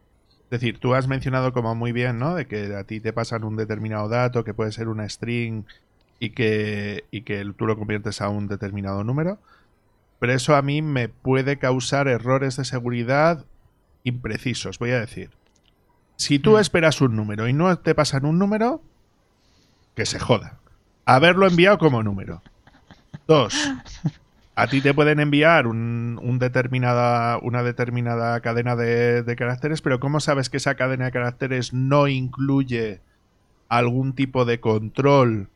[0.46, 2.36] Es decir, tú has mencionado como muy bien, ¿no?
[2.36, 5.64] De que a ti te pasan un determinado dato, que puede ser una string
[6.20, 9.40] y que, y que tú lo conviertes a un determinado número.
[10.20, 13.46] Pero eso a mí me puede causar errores de seguridad
[14.04, 15.32] imprecisos, voy a decir.
[16.16, 16.60] Si tú mm.
[16.60, 18.82] esperas un número y no te pasan un número,
[19.96, 20.60] que se joda.
[21.06, 22.42] Haberlo enviado como número.
[23.28, 23.54] Dos,
[24.58, 30.20] a ti te pueden enviar un, determinada, una determinada cadena de, de, caracteres, pero ¿cómo
[30.20, 33.00] sabes que esa cadena de caracteres no incluye
[33.70, 35.50] algún tipo de control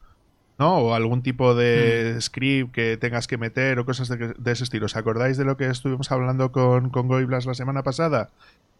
[0.59, 0.77] ¿no?
[0.77, 2.21] O algún tipo de mm.
[2.21, 4.85] script que tengas que meter o cosas de, ese estilo.
[4.85, 8.29] ¿Os acordáis de lo que estuvimos hablando con, con Goiblas la semana pasada?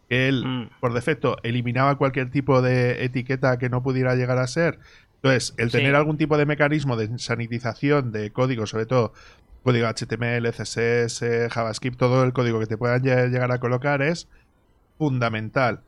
[0.07, 0.69] Que él, mm.
[0.79, 4.77] por defecto, eliminaba cualquier tipo de etiqueta que no pudiera llegar a ser.
[5.15, 9.13] Entonces, el tener algún tipo de mecanismo de sanitización de código, sobre todo
[9.63, 14.27] código HTML, CSS, JavaScript, todo el código que te puedan llegar a colocar es
[14.97, 15.81] fundamental.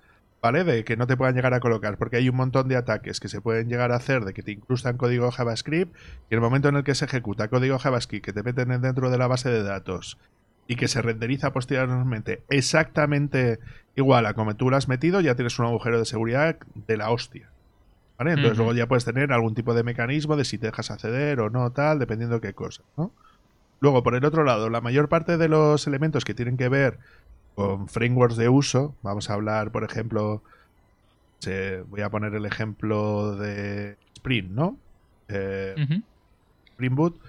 [0.44, 0.66] ¿vale?
[0.66, 3.30] De que no te puedan llegar a colocar, porque hay un montón de ataques que
[3.30, 5.96] se pueden llegar a hacer de que te incrustan código JavaScript
[6.30, 9.18] y el momento en el que se ejecuta código JavaScript que te meten dentro de
[9.18, 10.18] la base de datos
[10.68, 13.60] y que se renderiza posteriormente exactamente
[13.96, 17.10] igual a como tú lo has metido, ya tienes un agujero de seguridad de la
[17.10, 17.50] hostia.
[18.18, 18.34] ¿Vale?
[18.34, 21.50] Entonces luego ya puedes tener algún tipo de mecanismo de si te dejas acceder o
[21.50, 23.14] no, tal, dependiendo de qué cosa, ¿no?
[23.84, 27.00] Luego, por el otro lado, la mayor parte de los elementos que tienen que ver
[27.54, 28.96] con frameworks de uso.
[29.02, 30.42] Vamos a hablar, por ejemplo,
[31.90, 34.78] voy a poner el ejemplo de Spring, ¿no?
[35.28, 35.76] Eh,
[36.70, 37.20] Spring Boot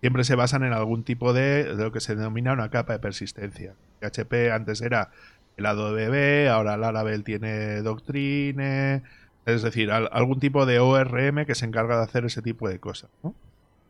[0.00, 3.74] siempre se basan en algún tipo de, lo que se denomina una capa de persistencia.
[4.00, 5.10] PHP antes era
[5.58, 9.02] el ADB, ahora Laravel tiene Doctrine,
[9.44, 13.10] es decir, algún tipo de ORM que se encarga de hacer ese tipo de cosas.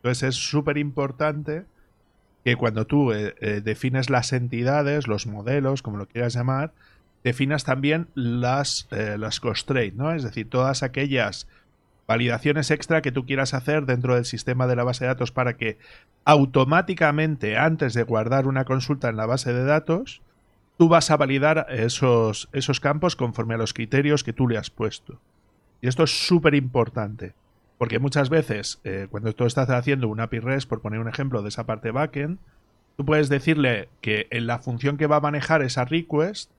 [0.03, 1.65] Entonces es súper importante
[2.49, 6.73] que cuando tú eh, eh, defines las entidades, los modelos, como lo quieras llamar,
[7.23, 10.15] definas también las, eh, las constraints, ¿no?
[10.15, 11.47] Es decir, todas aquellas
[12.07, 15.59] validaciones extra que tú quieras hacer dentro del sistema de la base de datos para
[15.59, 15.77] que
[16.25, 20.23] automáticamente, antes de guardar una consulta en la base de datos,
[20.79, 24.71] tú vas a validar esos, esos campos conforme a los criterios que tú le has
[24.71, 25.21] puesto.
[25.83, 27.35] Y esto es súper importante.
[27.79, 31.43] Porque muchas veces, eh, cuando tú estás haciendo un API REST, por poner un ejemplo
[31.43, 32.39] de esa parte backend,
[32.97, 36.51] tú puedes decirle que en la función que va a manejar esa request,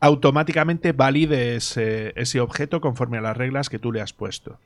[0.00, 4.58] automáticamente valide ese, ese objeto conforme a las reglas que tú le has puesto.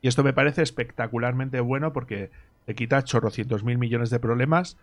[0.00, 2.30] Y esto me parece espectacularmente bueno porque
[2.66, 4.76] te quita chorrocientos mil millones de problemas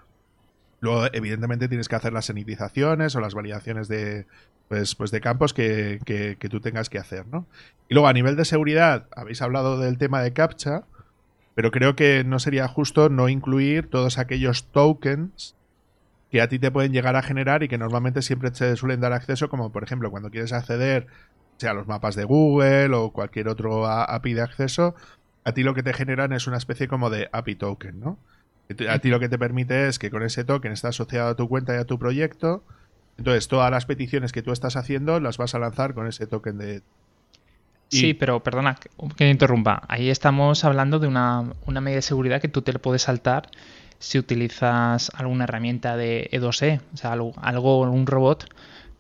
[0.84, 4.28] Luego, evidentemente, tienes que hacer las sanitizaciones o las validaciones de,
[4.68, 7.48] pues, pues de campos que, que, tú tengas que hacer, ¿no?
[7.88, 10.84] Y luego, a nivel de seguridad, habéis hablado del tema de CAPTCHA,
[11.56, 15.56] pero creo que no sería justo no incluir todos aquellos tokens
[16.30, 19.14] que a ti te pueden llegar a generar y que normalmente siempre te suelen dar
[19.14, 21.08] acceso, como por ejemplo cuando quieres acceder
[21.56, 24.96] sea a los mapas de Google o cualquier otro API de acceso,
[25.46, 28.20] a ti lo que te generan es una especie como de API token, ¿no?
[28.90, 31.48] A ti lo que te permite es que con ese token está asociado a tu
[31.48, 32.64] cuenta y a tu proyecto.
[33.18, 36.58] Entonces, todas las peticiones que tú estás haciendo las vas a lanzar con ese token
[36.58, 36.82] de.
[37.90, 38.76] Sí, pero perdona
[39.16, 39.84] que me interrumpa.
[39.88, 43.50] Ahí estamos hablando de una, medida de seguridad que tú te le puedes saltar
[44.00, 48.50] si utilizas alguna herramienta de E2E, e, o sea, algo, un robot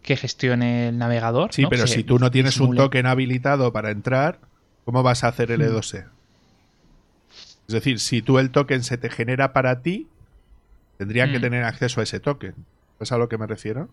[0.04, 1.52] que gestione el navegador.
[1.54, 4.39] Sí, pero si tú no tienes un token habilitado para entrar,
[4.86, 6.06] ¿cómo vas a hacer el E2E?
[7.67, 10.08] Es decir, si tú el token se te genera para ti,
[10.97, 11.41] tendrían que mm.
[11.41, 12.56] tener acceso a ese token.
[12.99, 13.89] ¿Es a lo que me refiero?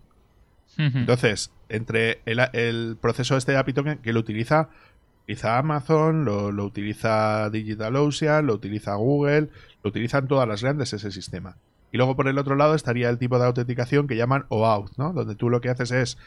[0.77, 4.69] Entonces, entre el, proceso este de API token que lo utiliza,
[5.25, 9.49] utiliza Amazon, lo, lo utiliza DigitalOcean, lo utiliza Google,
[9.83, 11.57] lo utilizan todas las grandes ese sistema.
[11.93, 15.13] Y luego por el otro lado estaría el tipo de autenticación que llaman OAuth, ¿no?
[15.13, 16.19] Donde tú lo que haces es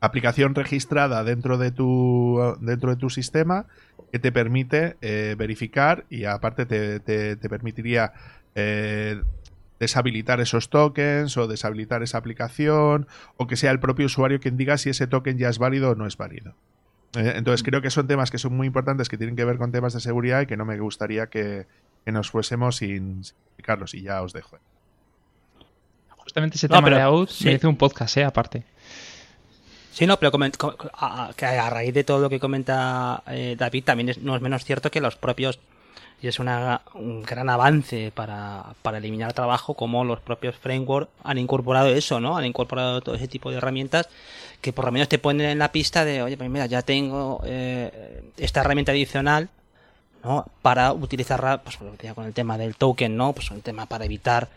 [0.00, 3.66] aplicación registrada dentro de tu, dentro de tu sistema
[4.10, 8.12] que te permite eh, verificar y aparte te, te, permitiría
[8.54, 9.22] eh,
[9.78, 14.78] deshabilitar esos tokens o deshabilitar esa aplicación o que sea el propio usuario quien diga
[14.78, 16.54] si ese token ya es válido o no es válido.
[17.16, 19.72] Eh, entonces creo que son temas que son muy importantes que tienen que ver con
[19.72, 21.66] temas de seguridad y que no me gustaría que,
[22.06, 24.58] nos fuésemos sin, explicarlos y ya os dejo.
[26.08, 28.24] Justamente ese tema de out merece un podcast, ¿eh?
[28.24, 28.64] aparte.
[29.98, 30.30] Sí, no, pero
[30.94, 34.64] a, que a raíz de todo lo que comenta eh, David, también no es menos
[34.64, 35.58] cierto que los propios,
[36.22, 41.38] y es una, un gran avance para, para eliminar trabajo, como los propios frameworks han
[41.38, 42.36] incorporado eso, ¿no?
[42.36, 44.08] Han incorporado todo ese tipo de herramientas
[44.60, 47.42] que por lo menos te ponen en la pista de, oye, pues mira, ya tengo
[47.44, 49.48] eh, esta herramienta adicional,
[50.22, 50.46] ¿no?
[50.62, 53.32] Para utilizarla, pues con el tema del token, ¿no?
[53.32, 54.48] Pues un tema para evitar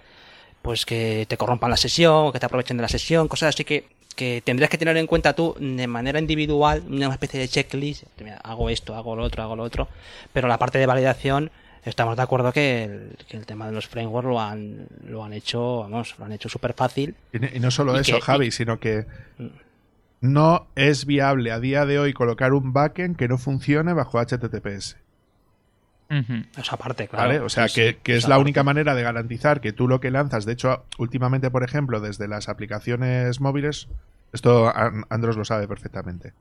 [0.62, 3.88] pues que te corrompan la sesión, que te aprovechen de la sesión, cosas así que,
[4.14, 8.04] que tendrías que tener en cuenta tú de manera individual, una especie de checklist,
[8.44, 9.88] hago esto, hago lo otro, hago lo otro,
[10.34, 11.52] pero la parte de validación
[11.84, 12.84] estamos de acuerdo que
[13.30, 16.74] el, tema de los frameworks lo han, lo han hecho, vamos, lo han hecho súper
[16.74, 17.16] fácil.
[17.34, 19.06] Y, no solo eso, Javi, sino que
[19.38, 19.48] mm.
[20.22, 24.98] no es viable a día de hoy colocar un backend que no funcione bajo HTTPS.
[26.58, 27.46] Esa parte, claro.
[27.46, 30.54] O sea, que, es la única manera de garantizar que tú lo que lanzas, de
[30.54, 33.88] hecho, últimamente, por ejemplo, desde las aplicaciones móviles,
[34.34, 34.72] esto
[35.10, 36.34] Andros lo sabe perfectamente.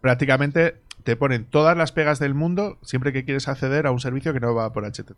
[0.00, 4.32] Prácticamente te ponen todas las pegas del mundo siempre que quieres acceder a un servicio
[4.32, 5.16] que no va por HTTP.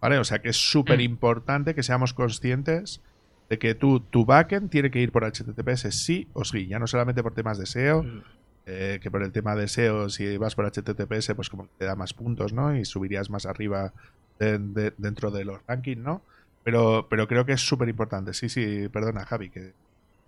[0.00, 0.18] ¿Vale?
[0.18, 3.02] O sea que es súper importante que seamos conscientes
[3.48, 6.86] de que tú, tu backend tiene que ir por HTTPS sí o sí, ya no
[6.86, 8.22] solamente por temas de SEO, mm.
[8.66, 11.96] Eh, que por el tema de SEO, si vas por HTTPS, pues como te da
[11.96, 12.76] más puntos, ¿no?
[12.76, 13.92] Y subirías más arriba
[14.38, 16.22] dentro de los rankings, ¿no?
[16.64, 18.34] Pero, pero creo que es súper importante.
[18.34, 19.72] Sí, sí, perdona, Javi, que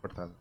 [0.00, 0.32] cortado.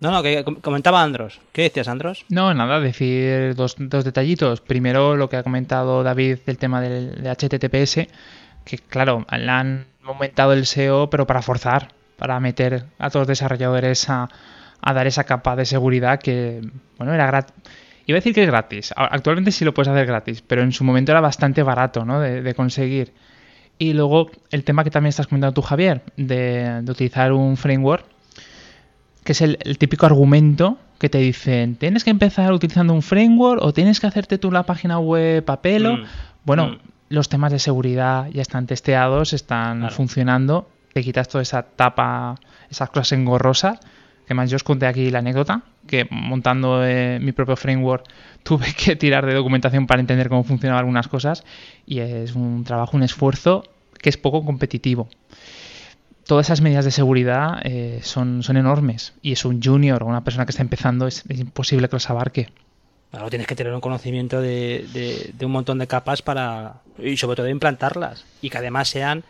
[0.00, 1.40] No, no, que comentaba Andros.
[1.52, 2.24] ¿Qué decías, Andros?
[2.30, 4.62] No, nada, decir dos, dos detallitos.
[4.62, 8.08] Primero, lo que ha comentado David del tema del, de HTTPS,
[8.64, 13.28] que claro, le han aumentado el SEO, pero para forzar, para meter a todos los
[13.28, 14.30] desarrolladores a,
[14.82, 16.60] dar esa capa de seguridad que,
[16.98, 17.54] bueno, era gratis.
[18.06, 18.92] Iba a decir que es gratis.
[18.96, 22.20] Actualmente sí lo puedes hacer gratis, pero en su momento era bastante barato, ¿no?
[22.20, 23.12] De, conseguir.
[23.78, 28.04] Y luego el tema que también estás comentando tú, Javier, de, de utilizar un framework
[29.24, 33.72] que es el, típico argumento que te dicen, tienes que empezar utilizando un framework o
[33.72, 35.96] tienes que hacerte tú la página web a pelo.
[35.96, 36.04] Mm,
[36.44, 36.78] bueno, mm.
[37.08, 40.68] los temas de seguridad ya están testeados, están funcionando.
[40.92, 42.36] Te quitas toda esa tapa,
[42.70, 43.78] esas cosas engorrosas.
[44.30, 48.04] Que más yo os conté aquí la anécdota, que montando eh, mi propio framework
[48.44, 51.42] tuve que tirar de documentación para entender cómo funcionaban algunas cosas.
[51.84, 53.64] Y es un trabajo, un esfuerzo
[54.00, 55.08] que es poco competitivo
[56.28, 60.22] todas esas medidas de seguridad eh, son, son enormes y es un junior o una
[60.22, 62.50] persona que está empezando es, imposible que los abarque.
[63.10, 67.48] Claro, tienes que tener un conocimiento de, un montón de capas para y sobre todo
[67.48, 69.24] implantarlas y que además sean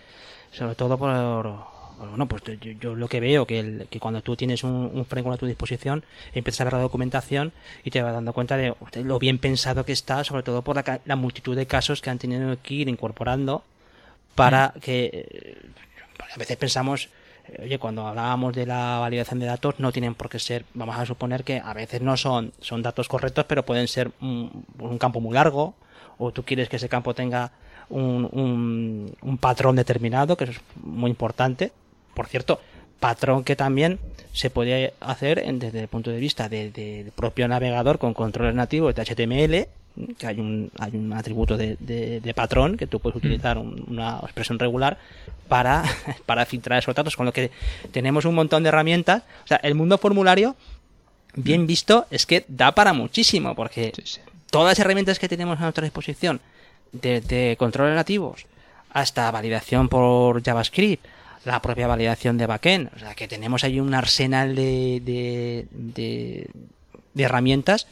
[0.52, 1.69] sobre todo por
[2.08, 2.42] bueno pues
[2.80, 6.62] yo, lo que veo que, que cuando tú tienes un, framework a tu disposición empiezas
[6.62, 7.52] a ver la documentación
[7.84, 11.00] y te vas dando cuenta de lo bien pensado que está sobre todo por la,
[11.04, 13.62] la multitud de casos que han tenido que ir incorporando
[14.34, 14.80] para mm.
[14.80, 15.56] que
[16.34, 17.08] a veces pensamos,
[17.46, 20.96] eh, oye, cuando hablábamos de la validación de datos, no tienen por qué ser, vamos
[20.96, 24.64] a suponer que a veces no son, son datos correctos, pero pueden ser un,
[24.98, 25.74] campo muy largo,
[26.18, 27.52] o tú quieres que ese campo tenga
[27.88, 31.72] un, un, patrón determinado, que eso es muy importante.
[32.14, 32.60] Por cierto,
[32.98, 33.98] patrón que también
[34.32, 39.02] se puede hacer desde el punto de vista del propio navegador con controles nativos de
[39.02, 39.68] HTML,
[40.16, 43.18] que hay un, hay un atributo de, de, patrón que tú puedes mm.
[43.18, 44.98] utilizar una expresión regular
[45.48, 45.82] para,
[46.26, 47.50] para filtrar esos datos, con lo que
[47.90, 49.24] tenemos un montón de herramientas.
[49.44, 50.54] O sea, el mundo formulario,
[51.34, 53.92] bien visto, es que da para muchísimo, porque
[54.50, 56.40] todas las herramientas que tenemos a nuestra disposición,
[56.92, 58.46] desde controles nativos
[58.92, 61.04] hasta validación por JavaScript,
[61.44, 66.50] la propia validación de backend, o sea, que tenemos ahí un arsenal de, de, de,
[67.14, 67.86] de herramientas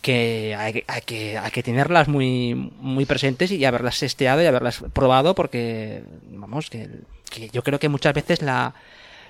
[0.00, 5.34] que hay, que hay que tenerlas muy, muy presentes y haberlas testeado y haberlas probado
[5.34, 6.88] porque, vamos, que,
[7.52, 8.74] yo creo que muchas veces la,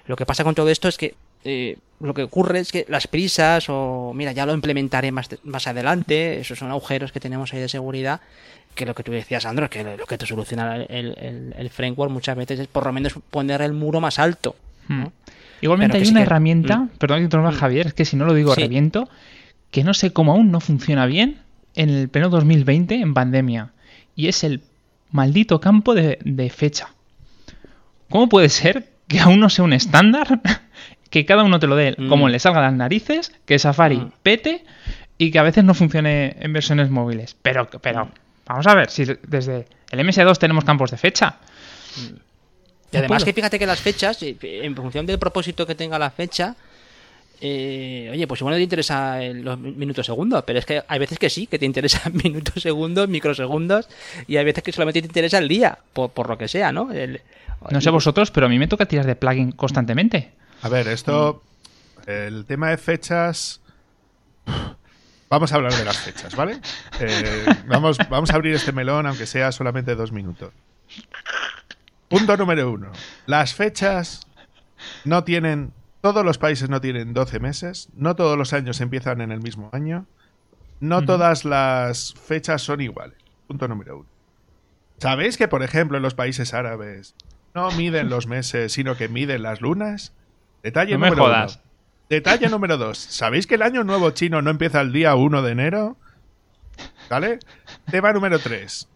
[0.06, 3.06] lo que pasa con todo esto es que eh, lo que ocurre es que las
[3.06, 7.60] prisas o, mira, ya lo implementaré más, más adelante, esos son agujeros que tenemos ahí
[7.60, 8.20] de seguridad,
[8.74, 12.36] que lo que tú decías, Sandro, que lo que te soluciona el, el, framework muchas
[12.36, 14.54] veces es por lo menos poner el muro más alto.
[14.86, 15.06] Hmm.
[15.60, 16.88] Igualmente hay una herramienta, mm.
[16.98, 17.56] perdón que interrumpa mm.
[17.56, 19.08] Javier, es que si no lo digo reviento,
[19.70, 21.38] que no sé cómo aún no funciona bien
[21.74, 23.70] en el pleno 2020 en pandemia.
[24.14, 24.62] Y es el
[25.10, 26.90] maldito campo de, fecha.
[28.10, 30.40] ¿Cómo puede ser que aún no sea un estándar?
[31.10, 32.30] Que cada uno te lo dé como mm.
[32.30, 34.12] le salga las narices, que Safari mm.
[34.22, 34.64] pete
[35.16, 37.36] y que a veces no funcione en versiones móviles.
[37.42, 38.10] Pero, pero mm.
[38.46, 41.36] vamos a ver, si desde el MS2 tenemos campos de fecha.
[42.92, 46.10] Y además que fíjate que las fechas, eh, en función del propósito que tenga la
[46.10, 46.54] fecha,
[47.40, 51.18] eh, oye, pues igual no te interesa los minutos segundos, pero es que hay veces
[51.18, 53.88] que sí, que te interesan minutos segundos, microsegundos,
[54.26, 56.90] y hay veces que solamente te interesa el día, por, lo que sea, ¿no?
[57.70, 60.30] no sé vosotros, pero a mí me toca tirar de plugin constantemente.
[60.62, 61.42] A ver, esto,
[62.06, 63.60] el tema de fechas...
[65.30, 66.58] Vamos a hablar de las fechas, ¿vale?
[67.00, 70.54] Eh, vamos, vamos a abrir este melón, aunque sea solamente dos minutos.
[72.08, 72.90] Punto número uno.
[73.26, 74.26] Las fechas
[75.04, 79.32] no tienen todos los países no tienen 12 meses, no todos los años empiezan en
[79.32, 80.06] el mismo año,
[80.80, 83.18] no todas las fechas son iguales.
[83.46, 84.08] Punto número uno.
[84.98, 87.14] ¿Sabéis que, por ejemplo, en los países árabes
[87.54, 90.12] no miden los meses, sino que miden las lunas.
[90.62, 91.56] Detalle No me número jodas.
[91.56, 91.64] uno.
[92.10, 92.98] Detalle número dos.
[92.98, 95.96] ¿Sabéis que el año nuevo chino no empieza el día 1 de enero?
[97.10, 97.38] ¿Vale?
[97.90, 98.88] Tema número tres.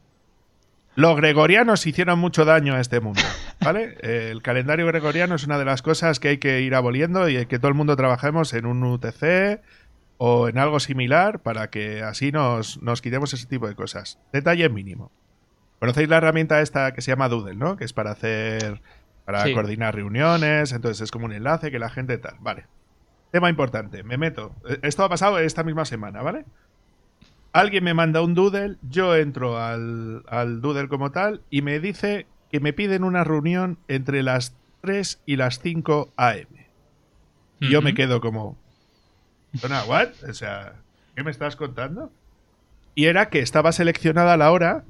[0.94, 3.22] Los gregorianos hicieron mucho daño a este mundo,
[3.60, 3.96] ¿vale?
[4.02, 7.58] El calendario gregoriano es una de las cosas que hay que ir aboliendo y que
[7.58, 9.62] todo el mundo trabajemos en un UTC
[10.18, 14.18] o en algo similar para que así nos, nos quitemos ese tipo de cosas.
[14.34, 15.10] Detalle mínimo.
[15.80, 17.76] Conocéis la herramienta esta que se llama Doodle, ¿no?
[17.78, 18.82] Que es para hacer,
[19.24, 19.52] para Sí.
[19.54, 22.36] coordinar reuniones, entonces es como un enlace que la gente tal.
[22.40, 22.66] Vale.
[23.30, 24.54] Tema importante, me meto.
[24.68, 26.44] Eh, Esto ha pasado esta misma semana, ¿vale?
[27.52, 32.26] Alguien me manda un doodle, yo entro al, al doodle como tal y me dice
[32.50, 36.48] que me piden una reunión entre las 3 y las 5 AM.
[37.60, 38.58] Y yo me quedo como...
[39.52, 40.08] "Dona, ¿what?
[40.28, 40.74] O sea,
[41.14, 42.10] ¿qué me estás contando?
[42.94, 44.84] Y era que estaba seleccionada la hora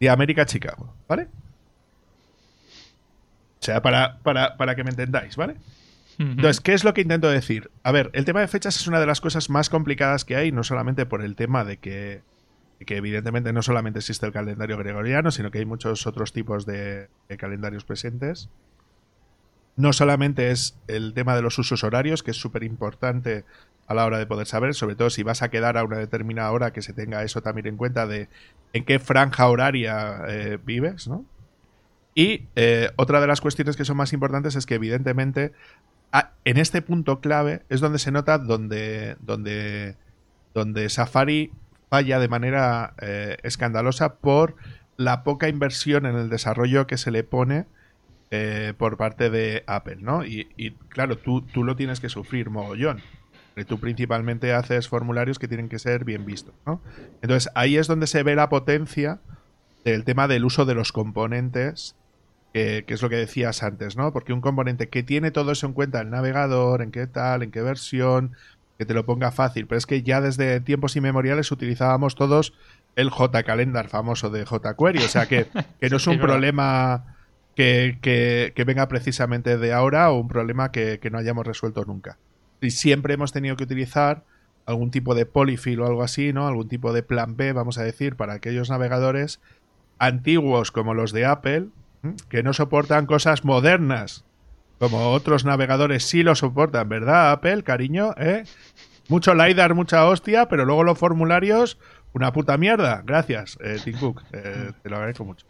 [0.00, 1.28] de América Chicago, ¿vale?
[3.68, 5.56] O sea, para, para, para que me entendáis, ¿vale?
[6.18, 7.70] Entonces, ¿qué es lo que intento decir?
[7.82, 10.52] A ver, el tema de fechas es una de las cosas más complicadas que hay,
[10.52, 12.22] no solamente por el tema de que,
[12.86, 17.08] que evidentemente no solamente existe el calendario gregoriano, sino que hay muchos otros tipos de,
[17.28, 18.48] de calendarios presentes.
[19.76, 23.44] No solamente es el tema de los usos horarios, que es súper importante
[23.86, 26.50] a la hora de poder saber, sobre todo si vas a quedar a una determinada
[26.52, 28.28] hora, que se tenga eso también en cuenta de
[28.72, 31.26] en qué franja horaria eh, vives, ¿no?
[32.14, 35.52] Y eh, otra de las cuestiones que son más importantes es que evidentemente
[36.44, 39.96] en este punto clave es donde se nota donde, donde,
[40.54, 41.52] donde Safari
[41.90, 44.56] falla de manera eh, escandalosa por
[44.96, 47.66] la poca inversión en el desarrollo que se le pone
[48.30, 50.24] eh, por parte de Apple, ¿no?
[50.24, 53.00] Y, claro, tú, tú lo tienes que sufrir mogollón.
[53.66, 56.80] Tú principalmente haces formularios que tienen que ser bien vistos, ¿no?
[57.22, 59.18] Entonces ahí es donde se ve la potencia
[59.84, 61.96] del tema del uso de los componentes
[62.58, 64.12] que, que es lo que decías antes, ¿no?
[64.12, 67.50] Porque un componente que tiene todo eso en cuenta, el navegador, en qué tal, en
[67.50, 68.32] qué versión,
[68.78, 72.52] que te lo ponga fácil, pero es que ya desde tiempos inmemoriales utilizábamos todos
[72.96, 75.46] el JCalendar famoso de jQuery, o sea que,
[75.80, 77.16] que no es un problema
[77.56, 81.84] que, que- que venga precisamente de ahora o un problema que, que no hayamos resuelto
[81.84, 82.18] nunca.
[82.60, 84.24] Y siempre hemos tenido que utilizar
[84.66, 86.46] algún tipo de polyfill o algo así, ¿no?
[86.46, 89.40] Algún tipo de plan B, vamos a decir, para aquellos navegadores
[89.98, 91.68] antiguos como los de Apple.
[92.28, 94.24] Que no soportan cosas modernas,
[94.78, 98.14] como otros navegadores sí lo soportan, ¿verdad, Apple, cariño?
[98.16, 98.44] ¿Eh?
[99.08, 101.78] Mucho LiDAR, mucha hostia, pero luego los formularios,
[102.12, 103.02] una puta mierda.
[103.04, 104.22] Gracias, eh, Tim Cook.
[104.32, 105.46] Eh, te lo agradezco mucho.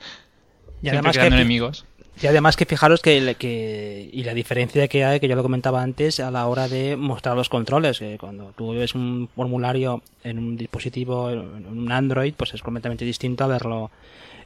[0.81, 1.85] Y además, que, enemigos.
[2.23, 5.83] y además que fijaros que, que y la diferencia que hay, que yo lo comentaba
[5.83, 10.39] antes, a la hora de mostrar los controles, que cuando tú ves un formulario en
[10.39, 13.91] un dispositivo, en un Android, pues es completamente distinto a verlo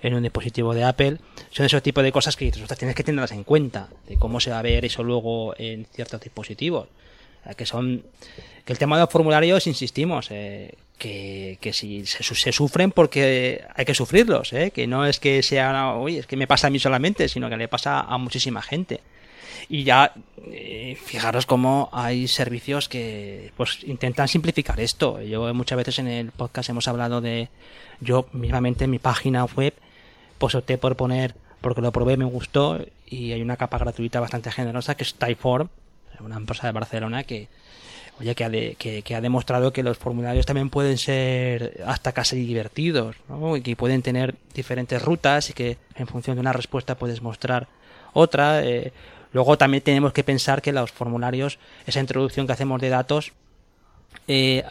[0.03, 1.19] en un dispositivo de Apple.
[1.51, 4.41] Son esos tipos de cosas que dices, "Ostras, tienes que tenerlas en cuenta, de cómo
[4.41, 6.89] se va a ver eso luego en ciertos dispositivos.
[7.57, 8.05] Que son
[8.65, 13.85] que el tema de los formularios, insistimos, eh, que, que si se sufren porque hay
[13.85, 16.79] que sufrirlos, eh, que no es que sea, oye, es que me pasa a mí
[16.79, 19.01] solamente, sino que le pasa a muchísima gente.
[19.69, 20.13] Y ya,
[20.51, 25.21] eh, fijaros cómo hay servicios que pues intentan simplificar esto.
[25.23, 27.49] Yo muchas veces en el podcast hemos hablado de,
[28.01, 29.75] yo mismamente en mi página web,
[30.43, 34.51] pues opté por poner, porque lo probé, me gustó, y hay una capa gratuita bastante
[34.51, 35.69] generosa que es Typeform,
[36.19, 37.47] una empresa de Barcelona que,
[38.19, 42.45] oye, que ha, de- que, ha demostrado que los formularios también pueden ser hasta casi
[42.45, 43.15] divertidos.
[43.57, 47.69] Y que pueden tener diferentes rutas y que en función de una respuesta puedes mostrar
[48.13, 48.65] otra.
[48.65, 48.93] eh.
[49.33, 53.33] Luego también tenemos que pensar que los formularios, esa introducción que hacemos de datos,
[54.27, 54.65] eh,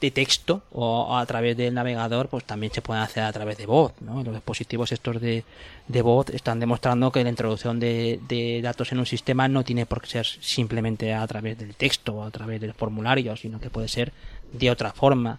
[0.00, 3.66] de texto o a través del navegador, pues también se pueden hacer a través de
[3.66, 3.92] voz.
[4.00, 4.22] ¿no?
[4.22, 5.44] Los dispositivos estos de,
[5.88, 9.86] de voz están demostrando que la introducción de, de datos en un sistema no tiene
[9.86, 13.70] por qué ser simplemente a través del texto o a través del formulario, sino que
[13.70, 14.12] puede ser
[14.52, 15.38] de otra forma.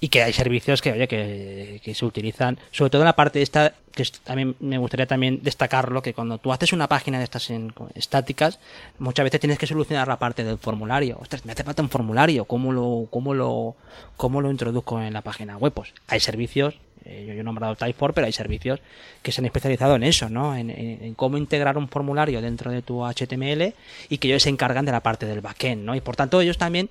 [0.00, 3.40] Y que hay servicios que, oye, que, que se utilizan, sobre todo en la parte
[3.40, 7.50] esta, que también me gustaría también destacarlo, que cuando tú haces una página de estas
[7.50, 8.58] en- estáticas,
[8.98, 11.18] muchas veces tienes que solucionar la parte del formulario.
[11.20, 13.76] Ostras, me hace falta un formulario, ¿cómo lo, cómo lo,
[14.16, 15.72] cómo lo introduzco en la página web?
[15.72, 16.74] Pues hay servicios,
[17.04, 18.80] eh, yo, yo he nombrado Typeform, pero hay servicios
[19.22, 20.56] que se han especializado en eso, ¿no?
[20.56, 23.72] En cómo integrar un formulario dentro de tu HTML
[24.08, 25.94] y que ellos se encargan de la parte del backend, ¿no?
[25.94, 26.90] Y por tanto ellos también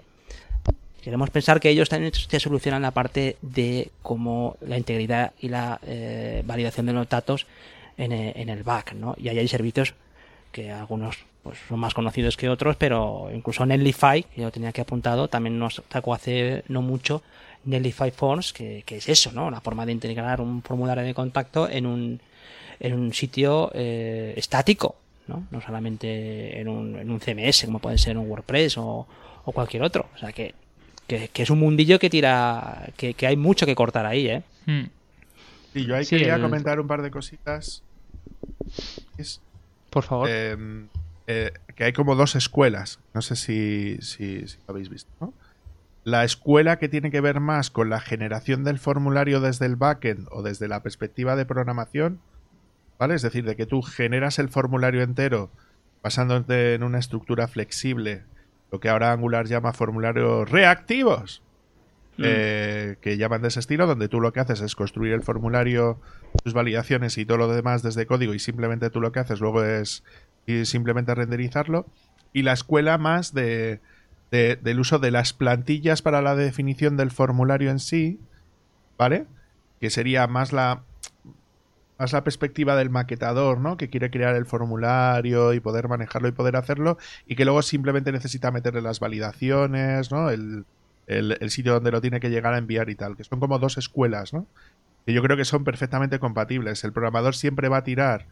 [1.02, 5.80] Queremos pensar que ellos también te solucionan la parte de cómo la integridad y la
[5.84, 7.48] eh, validación de los datos
[7.98, 9.16] en, eh, en el back, ¿no?
[9.18, 9.96] Y ahí hay servicios
[10.52, 14.82] que algunos pues son más conocidos que otros, pero incluso Netlify, que yo tenía que
[14.82, 17.24] apuntado, también nos sacó hace no mucho
[17.66, 19.50] Netlify Forms, que, que, es eso, ¿no?
[19.50, 22.22] La forma de integrar un formulario de contacto en un,
[22.80, 24.96] en un sitio eh, estático,
[25.28, 25.48] ¿no?
[25.50, 29.08] No solamente en un, en un CMS, como puede ser un WordPress o,
[29.46, 30.08] o cualquier otro.
[30.16, 30.54] O sea que,
[31.20, 34.44] que, que, es un mundillo que tira, que, que hay mucho que cortar ahí, ¿eh?
[34.66, 34.84] Hmm.
[35.74, 37.84] Sí, yo ahí Sí, quería el- comentar un par de cositas.
[39.18, 39.42] Es,
[39.90, 40.30] Por favor.
[40.30, 40.56] eh,
[41.28, 43.00] eh, que hay como dos escuelas.
[43.14, 45.34] No sé si, si, si lo habéis visto, ¿no?
[46.04, 50.28] La escuela que tiene que ver más con la generación del formulario desde el backend
[50.32, 52.22] o desde la perspectiva de programación,
[52.98, 53.16] ¿vale?
[53.16, 55.52] Es decir, de que tú generas el formulario entero
[56.02, 58.24] basándote en una estructura flexible,
[58.72, 61.42] lo que ahora Angular llama formularios reactivos,
[62.24, 66.00] eh, que llaman de ese estilo, donde tú lo que haces es construir el formulario,
[66.44, 69.64] tus validaciones y todo lo demás desde código y simplemente tú lo que haces luego
[69.64, 70.04] es
[70.46, 71.88] y simplemente renderizarlo.
[72.34, 73.80] Y la escuela más de,
[74.30, 78.20] de- del uso de las plantillas para la definición del formulario en sí,
[78.98, 79.26] ¿vale?
[79.80, 80.84] Que sería más la
[82.02, 83.78] más la perspectiva del maquetador, ¿no?
[83.78, 88.12] Que quiere crear el formulario y poder manejarlo y poder hacerlo y que luego simplemente
[88.12, 90.30] necesita meterle las validaciones, ¿no?
[90.30, 90.66] El,
[91.08, 93.60] el- el sitio donde lo tiene que llegar a enviar y tal, que son como
[93.60, 94.48] dos escuelas, ¿no?
[95.06, 96.84] Que yo creo que son perfectamente compatibles.
[96.84, 98.28] El programador siempre va a tirar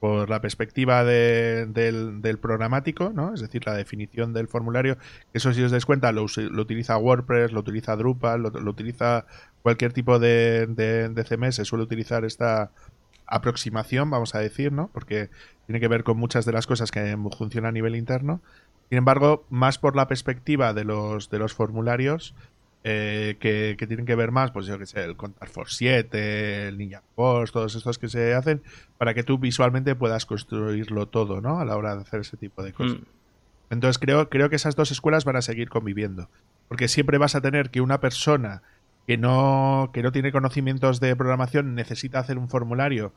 [0.00, 3.32] por la perspectiva de- del, del programático, ¿no?
[3.34, 4.98] Es decir, la definición del formulario.
[5.32, 9.24] Eso, si os dais cuenta, lo, lo utiliza WordPress, lo utiliza Drupal, lo, lo utiliza
[9.62, 12.70] cualquier tipo de, de, de CMS, suele utilizar esta
[13.26, 14.88] aproximación, vamos a decir, ¿no?
[14.92, 15.30] Porque
[15.66, 18.40] tiene que ver con muchas de las cosas que funcionan a nivel interno.
[18.88, 22.34] Sin embargo, más por la perspectiva de los, de los formularios,
[22.86, 26.68] eh, que, que tienen que ver más, pues yo que sé, el Contar for 7,
[26.68, 28.62] el Ninja Post, todos estos que se hacen,
[28.98, 31.60] para que tú visualmente puedas construirlo todo, ¿no?
[31.60, 32.98] A la hora de hacer ese tipo de cosas.
[32.98, 33.04] Mm.
[33.70, 36.28] Entonces creo, creo que esas dos escuelas van a seguir conviviendo.
[36.68, 38.62] Porque siempre vas a tener que una persona
[39.06, 43.12] que no, que no tiene conocimientos de programación necesita hacer un formulario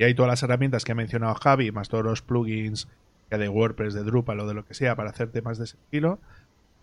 [0.00, 2.88] y hay todas las herramientas que ha mencionado Javi, más todos los plugins
[3.28, 5.76] que de WordPress, de Drupal o de lo que sea para hacer temas de ese
[5.76, 6.18] estilo,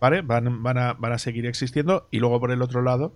[0.00, 0.22] ¿vale?
[0.22, 3.12] Van, van, a, van a seguir existiendo y luego por el otro lado,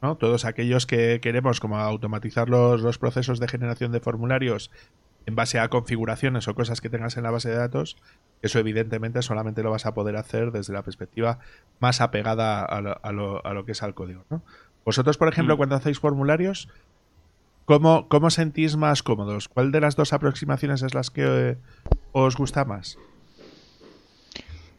[0.00, 0.16] ¿no?
[0.16, 4.70] Todos aquellos que queremos como automatizar los, los procesos de generación de formularios
[5.26, 7.98] en base a configuraciones o cosas que tengas en la base de datos,
[8.40, 11.40] eso evidentemente solamente lo vas a poder hacer desde la perspectiva
[11.78, 14.24] más apegada a lo, a lo, a lo que es al código.
[14.30, 14.42] ¿no?
[14.84, 15.56] Vosotros, por ejemplo, Mm.
[15.58, 16.68] cuando hacéis formularios,
[17.64, 19.48] ¿cómo, ¿cómo sentís más cómodos?
[19.48, 21.56] ¿Cuál de las dos aproximaciones es las que eh,
[22.12, 22.98] os gusta más?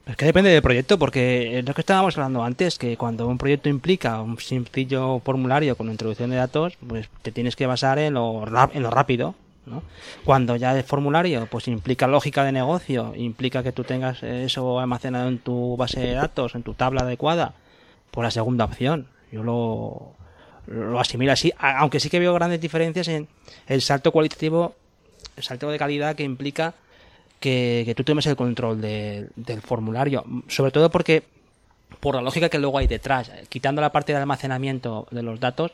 [0.06, 3.38] Es que depende del proyecto, porque es lo que estábamos hablando antes, que cuando un
[3.38, 8.16] proyecto implica un sencillo formulario con introducción de datos, pues te tienes que basar en
[8.16, 9.34] lo, rap- en lo rápido.
[9.66, 9.82] ¿no?
[10.26, 15.30] Cuando ya el formulario pues implica lógica de negocio, implica que tú tengas eso almacenado
[15.30, 17.54] en tu base de datos, en tu tabla adecuada,
[18.12, 19.08] pues la segunda opción.
[19.34, 20.14] Yo lo,
[20.68, 23.28] lo asimilo así, aunque sí que veo grandes diferencias en
[23.68, 24.76] el salto cualitativo,
[25.36, 26.76] el salto de calidad que implica
[27.40, 30.24] que, que tú tomes el control de- del formulario.
[30.48, 31.24] Sobre todo porque,
[32.00, 35.72] por la lógica que luego hay detrás, quitando la parte de almacenamiento de los datos,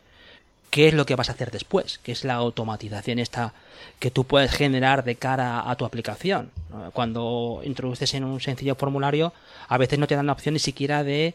[0.71, 1.99] ¿qué es lo que vas a hacer después?
[1.99, 3.53] ¿Qué es la automatización esta
[3.99, 6.51] que tú puedes generar de cara a tu aplicación?
[6.93, 9.33] Cuando introduces en un sencillo formulario,
[9.67, 11.33] a veces no te dan la opción ni siquiera de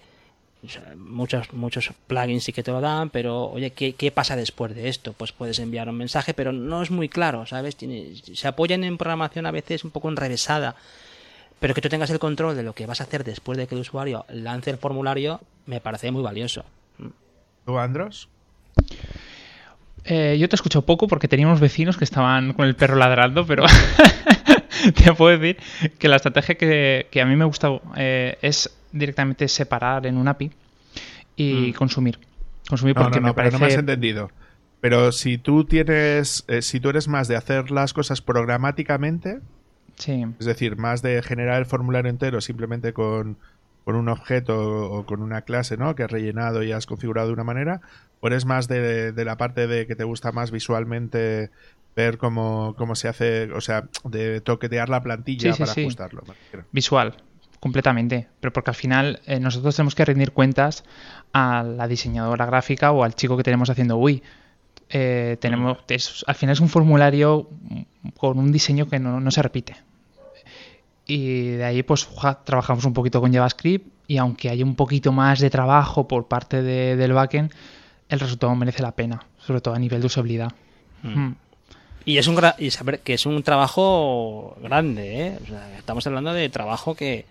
[0.64, 4.36] o sea, muchos muchos plugins sí que te lo dan, pero oye, ¿qué, qué pasa
[4.36, 5.12] después de esto?
[5.12, 7.76] Pues puedes enviar un mensaje, pero no es muy claro, ¿sabes?
[7.76, 10.76] Tiene- se apoyan en programación a veces un poco enrevesada,
[11.60, 13.74] pero que tú tengas el control de lo que vas a hacer después de que
[13.74, 16.64] el usuario lance el formulario, me parece muy valioso.
[17.64, 18.28] ¿Tú, Andros?
[20.06, 23.46] Eh, yo te escucho poco porque tenía unos vecinos que estaban con el perro ladrando,
[23.46, 23.64] pero
[25.04, 25.56] te puedo decir
[25.98, 30.28] que la estrategia que, que a mí me gusta eh, es directamente separar en un
[30.28, 30.50] API
[31.36, 31.72] y Mm.
[31.74, 32.18] consumir.
[32.68, 33.52] Consumir No, porque no, no, me parece...
[33.54, 34.30] no me has entendido.
[34.80, 39.40] Pero si tú tienes, eh, si tú eres más de hacer las cosas programáticamente,
[39.96, 40.24] Sí.
[40.38, 43.38] es decir, más de generar el formulario entero simplemente con,
[43.84, 45.94] con un objeto o con una clase, ¿no?
[45.94, 47.80] Que has rellenado y has configurado de una manera,
[48.20, 51.50] o eres más de, de la parte de que te gusta más visualmente
[51.96, 55.80] ver cómo, cómo se hace, o sea, de toquetear la plantilla Sí, sí, para sí.
[55.82, 56.24] ajustarlo.
[56.72, 57.14] Visual,
[57.60, 58.28] completamente.
[58.40, 60.84] Pero porque al final eh, nosotros tenemos que rendir cuentas
[61.32, 64.22] a la diseñadora gráfica o al chico que tenemos haciendo UI.
[64.90, 67.48] Eh, tenemos, es- al final es un formulario
[68.18, 69.76] con un diseño que no, no se repite.
[71.06, 75.12] Y de ahí pues ja- trabajamos un poquito con JavaScript y aunque hay un poquito
[75.12, 77.52] más de trabajo por parte de- del backend,
[78.08, 80.52] el resultado merece la pena, sobre todo a nivel de usabilidad.
[81.02, 81.32] Mm.
[82.04, 85.38] Y es un y saber que es un trabajo grande, ¿eh?
[85.78, 87.24] estamos hablando de trabajo que,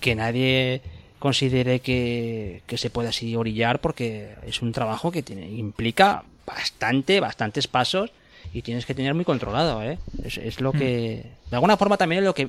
[0.00, 0.82] que nadie
[1.18, 7.20] considere que, que, se puede así orillar porque es un trabajo que tiene, implica bastante,
[7.20, 8.10] bastantes pasos
[8.52, 9.98] y tienes que tener muy controlado, ¿eh?
[10.24, 10.78] Es, lo hmm.
[10.78, 11.24] que...
[11.50, 12.48] De alguna forma también es lo que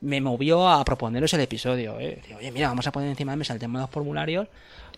[0.00, 2.20] me movió a proponeros el episodio, ¿eh?
[2.36, 4.48] Oye, mira, vamos a poner encima de mesa el tema de los formularios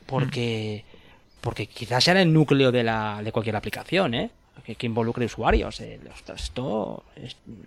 [0.06, 0.84] porque...
[0.84, 0.96] Hmm.
[1.40, 4.30] Porque quizás sea el núcleo de, la, de cualquier aplicación, ¿eh?
[4.64, 5.80] Que, involucre usuarios.
[5.80, 6.00] Eh,
[6.34, 7.04] esto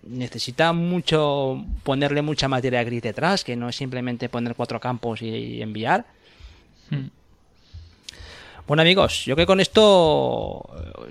[0.03, 5.61] necesita mucho ponerle mucha materia gris detrás, que no es simplemente poner cuatro campos y,
[5.61, 6.05] enviar.
[6.89, 7.07] Hmm.
[8.65, 10.63] Bueno amigos, yo creo que con esto,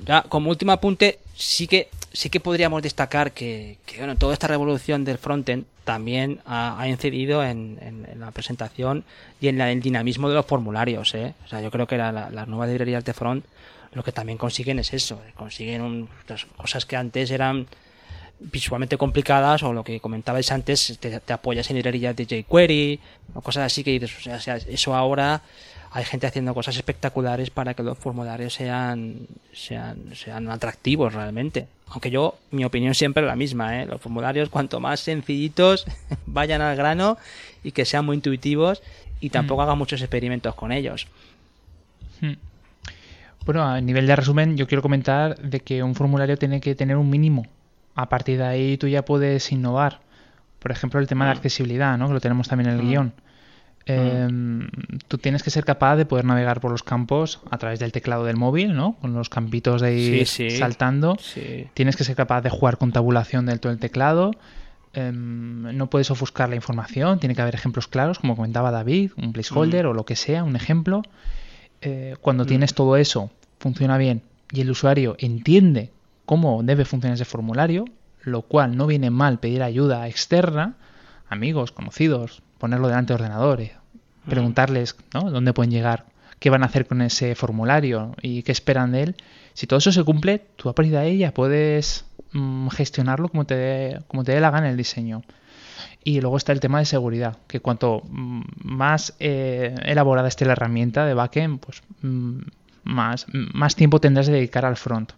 [0.07, 5.05] ya como último apunte, sí que sí que podríamos destacar que, bueno, toda esta revolución
[5.05, 9.05] del frontend también ha, incidido en, la presentación
[9.41, 11.15] y en el dinamismo de los formularios.
[11.15, 11.35] ¿eh?
[11.45, 13.45] O sea, yo creo que las nuevas librerías de front
[13.93, 16.09] lo que también consiguen es eso, consiguen
[16.57, 17.67] cosas que antes eran
[18.41, 23.01] visualmente complicadas o lo que comentabais antes, te, apoyas en librerías de jQuery
[23.35, 25.43] o cosas así que dices, o sea, eso ahora
[25.93, 31.69] hay gente haciendo cosas espectaculares para que los formularios sean, sean, sean atractivos realmente.
[31.89, 33.87] Aunque yo, mi opinión siempre es la misma, ¿eh?
[33.87, 35.85] los formularios cuanto más sencillitos
[36.27, 37.19] vayan al grano
[37.63, 38.83] y que sean muy intuitivos
[39.21, 39.65] y tampoco mm.
[39.65, 41.07] hagan muchos experimentos con ellos.
[42.23, 42.33] Mm.
[43.45, 46.97] Bueno, a nivel de resumen, yo quiero comentar de que un formulario tiene que tener
[46.97, 47.47] un mínimo.
[47.95, 50.01] A partir de ahí tú ya puedes innovar.
[50.59, 51.37] Por ejemplo, el tema de mm.
[51.37, 52.07] accesibilidad, ¿no?
[52.07, 52.89] que lo tenemos también en el mm.
[52.89, 53.07] guion.
[53.07, 53.13] Mm.
[53.87, 54.69] Em,
[55.09, 58.25] tú tienes que ser capaz de poder navegar por los campos a través del teclado
[58.25, 58.97] del móvil, ¿no?
[59.01, 61.17] Con los campitos de ir saltando.
[61.75, 64.31] Tienes que ser capaz de jugar con tabulación del todo el teclado.
[64.95, 67.19] Em, no puedes ofuscar la información.
[67.19, 70.55] Tiene que haber ejemplos claros, como comentaba David, un placeholder o lo que sea, un
[70.55, 71.03] ejemplo.
[71.83, 72.47] Eh, cuando mm.
[72.47, 74.23] tienes todo eso, funciona bien
[74.53, 75.91] y el usuario entiende
[76.25, 77.87] cómo debe funcionar ese formulario,
[78.23, 80.75] lo cual no viene mal pedir ayuda externa,
[81.29, 83.73] amigos, conocidos, ponerlo delante de ordenadores,
[84.25, 84.31] mm.
[84.31, 85.31] preguntarles ¿no?
[85.31, 86.07] dónde pueden llegar,
[86.39, 89.17] qué van a hacer con ese formulario y qué esperan de él.
[89.55, 93.45] Si todo eso se cumple, tú a partir de ahí ya puedes mm, gestionarlo como
[93.45, 95.23] te, como te dé la gana el diseño.
[96.05, 101.07] Y luego está el tema de seguridad, que cuanto más eh, elaborada esté la herramienta
[101.07, 102.41] de backend, pues mm,
[102.85, 105.13] más, más tiempo tendrás de dedicar al front.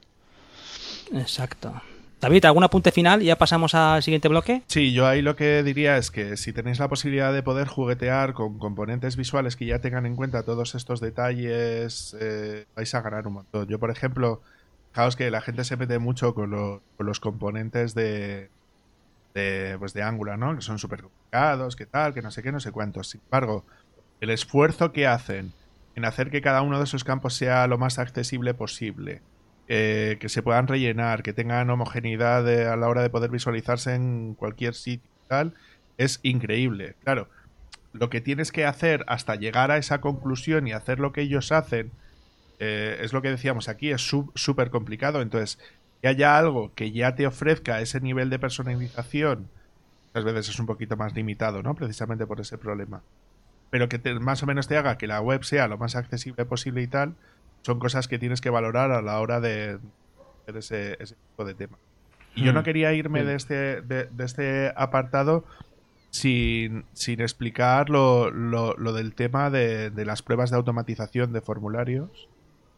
[1.13, 1.73] Exacto.
[2.21, 4.63] David, ¿algún apunte final y ya pasamos al siguiente bloque?
[4.69, 8.33] Sí, yo ahí lo que diría es que si tenéis la posibilidad de poder juguetear
[8.33, 13.27] con componentes visuales que ya tengan en cuenta todos estos detalles, eh, vais a ganar
[13.27, 13.69] un montón.
[13.69, 14.41] Yo, por ejemplo,
[14.93, 18.49] fijaos que la gente se mete mucho con los componentes de,
[19.35, 20.55] de, pues de Angular, ¿no?
[20.55, 23.11] Que son súper complicados, que tal, que no sé qué, no sé cuántos.
[23.11, 23.65] Sin embargo,
[24.21, 25.53] el esfuerzo que hacen
[25.97, 29.21] en hacer que cada uno de esos campos sea lo más accesible posible,
[29.69, 34.35] eh, que se puedan rellenar, que tengan homogeneidad a la hora de poder visualizarse en
[34.35, 35.55] cualquier sitio y tal,
[35.99, 36.97] es increíble.
[37.05, 37.29] Claro,
[37.93, 41.53] lo que tienes que hacer hasta llegar a esa conclusión y hacer lo que ellos
[41.53, 41.93] hacen,
[42.59, 44.03] eh, es lo que decíamos aquí, es
[44.35, 45.23] súper complicado.
[45.23, 45.59] Entonces,
[46.05, 49.49] que haya algo que ya te ofrezca ese nivel de personalización,
[50.09, 51.75] muchas veces es un poquito más limitado, ¿no?
[51.75, 53.01] Precisamente por ese problema.
[53.71, 56.83] Pero que más o menos te haga que la web sea lo más accesible posible
[56.83, 57.15] y tal,
[57.63, 59.79] son cosas que tienes que valorar a la hora de
[60.43, 61.79] hacer ese, tipo de tema.
[62.35, 62.65] Y yo no mm.
[62.65, 65.47] quería irme de, este, de, este apartado
[66.11, 72.29] sin, sin explicar lo, lo, del tema de, de, las pruebas de automatización de formularios,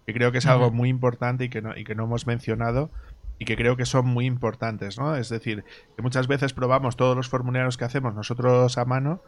[0.06, 2.88] que creo que es algo muy importante y que no, y que no hemos mencionado,
[3.38, 5.16] y que creo que son muy importantes, ¿no?
[5.16, 5.64] Es decir,
[5.94, 9.22] que muchas veces probamos todos los formularios que hacemos nosotros a mano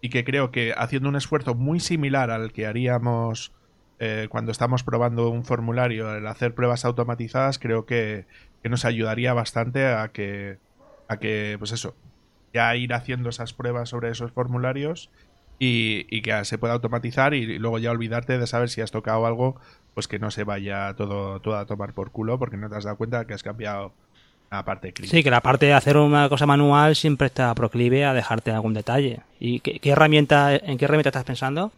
[0.00, 3.52] y que creo que haciendo un esfuerzo muy similar al que haríamos
[4.00, 8.26] eh, cuando estamos probando un formulario, el hacer pruebas automatizadas, creo que,
[8.64, 10.58] nos ayudaría bastante a que,
[11.06, 11.94] a que, pues eso,
[12.52, 15.10] ya ir haciendo esas pruebas sobre esos formularios
[15.58, 19.26] y, y que se pueda automatizar y luego ya olvidarte de saber si has tocado
[19.26, 19.56] algo
[19.94, 22.84] pues que no se vaya todo, todo a tomar por culo porque no te has
[22.84, 23.92] dado cuenta que has cambiado
[24.50, 25.16] la parte crítica.
[25.16, 28.74] Sí, que la parte de hacer una cosa manual siempre está proclive a dejarte algún
[28.74, 29.20] detalle.
[29.38, 31.72] ¿Y qué, herramienta, en qué herramienta estás pensando?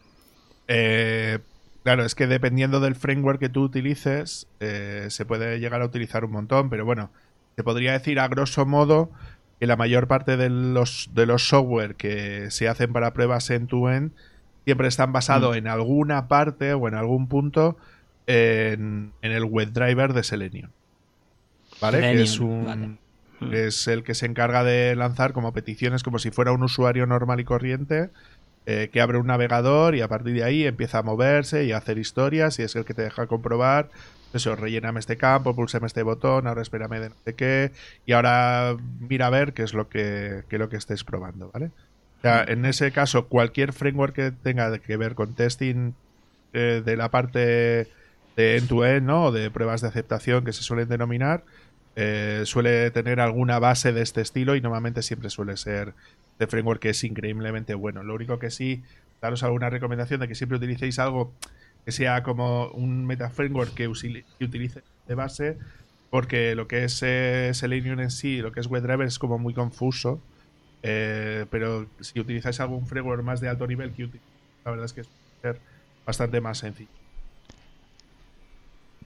[0.68, 1.38] Eh,
[1.84, 6.24] claro, es que dependiendo del framework que tú utilices, eh, se puede llegar a utilizar
[6.24, 7.10] un montón, pero bueno,
[7.54, 9.10] te podría decir a grosso modo
[9.58, 13.66] que la mayor parte de los, de los software que se hacen para pruebas en
[13.66, 14.12] tu end
[14.64, 15.58] siempre están basados mm.
[15.58, 17.76] en alguna parte o en algún punto
[18.26, 20.70] en, el WebDriver de Selenium.
[21.80, 22.00] ¿Vale?
[22.00, 22.98] que es un.
[23.52, 27.38] es el que se encarga de lanzar como peticiones como si fuera un usuario normal
[27.40, 28.10] y corriente
[28.64, 31.76] eh, que abre un navegador y a partir de ahí empieza a moverse y a
[31.76, 33.90] hacer historias y es el que te deja comprobar
[34.36, 37.72] eso, relléname este campo, pulsame este botón, ahora espérame de no sé qué,
[38.04, 41.50] y ahora mira a ver qué es lo que, qué es lo que estés probando,
[41.52, 41.70] ¿vale?
[42.18, 45.92] O sea, en ese caso, cualquier framework que tenga que ver con testing
[46.52, 47.88] eh, de la parte
[48.36, 49.24] de end-to-end, ¿no?
[49.24, 51.44] O de pruebas de aceptación que se suelen denominar,
[51.96, 55.94] eh, suele tener alguna base de este estilo y normalmente siempre suele ser
[56.38, 58.02] de framework que es increíblemente bueno.
[58.02, 58.82] Lo único que sí,
[59.20, 61.32] daros alguna recomendación de que siempre utilicéis algo
[61.86, 63.90] que sea como un meta framework que,
[64.38, 65.56] que utilice de base,
[66.10, 69.54] porque lo que es eh, Selenium en sí, lo que es WebDriver es como muy
[69.54, 70.20] confuso.
[70.82, 74.08] Eh, pero si utilizáis algún framework más de alto nivel, que
[74.64, 75.08] la verdad es que es
[76.04, 76.90] bastante más sencillo.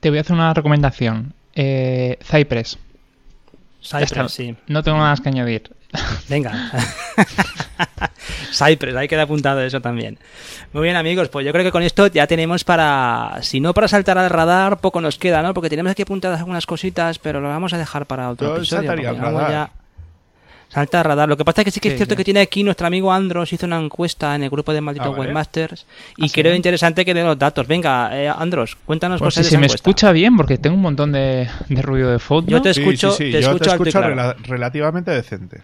[0.00, 1.34] Te voy a hacer una recomendación.
[1.54, 2.78] Eh, Cypress.
[3.82, 4.56] Cypress, sí.
[4.68, 5.70] No tengo nada más que añadir.
[6.28, 6.70] Venga.
[8.53, 10.18] Cypress, ahí queda apuntado eso también.
[10.72, 13.38] Muy bien, amigos, pues yo creo que con esto ya tenemos para.
[13.43, 15.55] Si no para saltar al radar, poco nos queda, ¿no?
[15.55, 19.03] Porque tenemos aquí apuntadas algunas cositas, pero lo vamos a dejar para otro episodio.
[19.03, 19.70] Ya...
[20.68, 21.28] Salta a radar.
[21.28, 23.53] Lo que pasa es que sí que es cierto que tiene aquí nuestro amigo Andros
[23.53, 25.84] hizo una encuesta en el grupo de malditos ah, webmasters
[26.16, 27.66] y ah, creo interesante que dé los datos.
[27.66, 31.11] Venga, eh, Andros, cuéntanos pues cosas si se me escucha bien porque tengo un montón
[31.11, 32.53] de, ruido de fondo.
[32.53, 33.76] Yo te escucho, te escucho,
[34.45, 35.62] relativamente decente.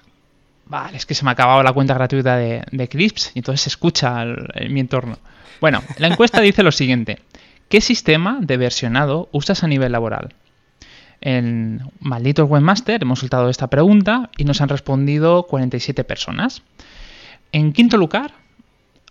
[0.66, 3.62] Vale, es que se me ha acabado la cuenta gratuita de, de Crisps y entonces
[3.62, 5.18] se escucha en mi entorno.
[5.60, 7.20] Bueno, la encuesta dice lo siguiente.
[7.68, 10.34] ¿Qué sistema de versionado usas a nivel laboral?
[11.20, 16.62] En Malditos Webmaster hemos soltado esta pregunta y nos han respondido 47 personas.
[17.52, 18.32] En quinto lugar,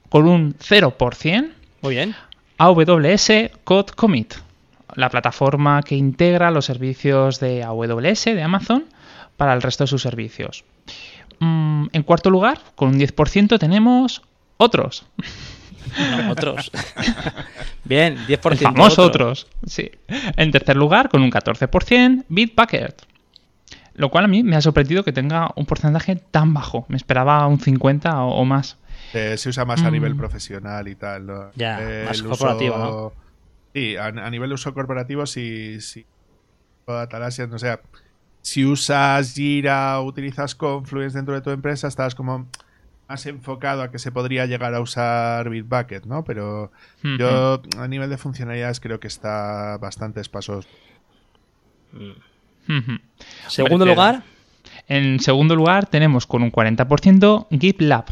[0.09, 1.51] con un 0%,
[1.81, 2.15] Muy bien.
[2.57, 3.31] AWS
[3.63, 4.35] Code Commit,
[4.93, 8.85] la plataforma que integra los servicios de AWS de Amazon
[9.35, 10.63] para el resto de sus servicios.
[11.39, 14.21] Mm, en cuarto lugar, con un 10% tenemos
[14.57, 15.05] otros.
[16.29, 16.71] otros.
[17.83, 18.57] Bien, 10%.
[18.61, 19.91] Famosos otros, sí.
[20.37, 23.03] En tercer lugar, con un 14%, Bitbucket.
[23.93, 26.85] Lo cual a mí me ha sorprendido que tenga un porcentaje tan bajo.
[26.89, 28.77] Me esperaba un 50 o, más.
[29.11, 30.17] se usa más a nivel mm.
[30.17, 31.51] profesional y tal.
[31.55, 33.13] Ya, más corporativo, ¿no?
[33.73, 36.05] Sí, a, nivel de uso corporativo, sí, sí.
[36.87, 37.79] Atalasia, o sea,
[38.45, 42.45] si usas Jira o utilizas Confluence dentro de tu empresa, estás como
[43.09, 46.23] más enfocado a que se podría llegar a usar Bitbucket, ¿no?
[46.23, 46.71] Pero
[47.01, 50.67] yo a nivel de funcionalidades creo que está bastantes pasos.
[53.47, 54.21] Segundo lugar.
[54.87, 58.05] En segundo lugar tenemos con un 40% GitLab.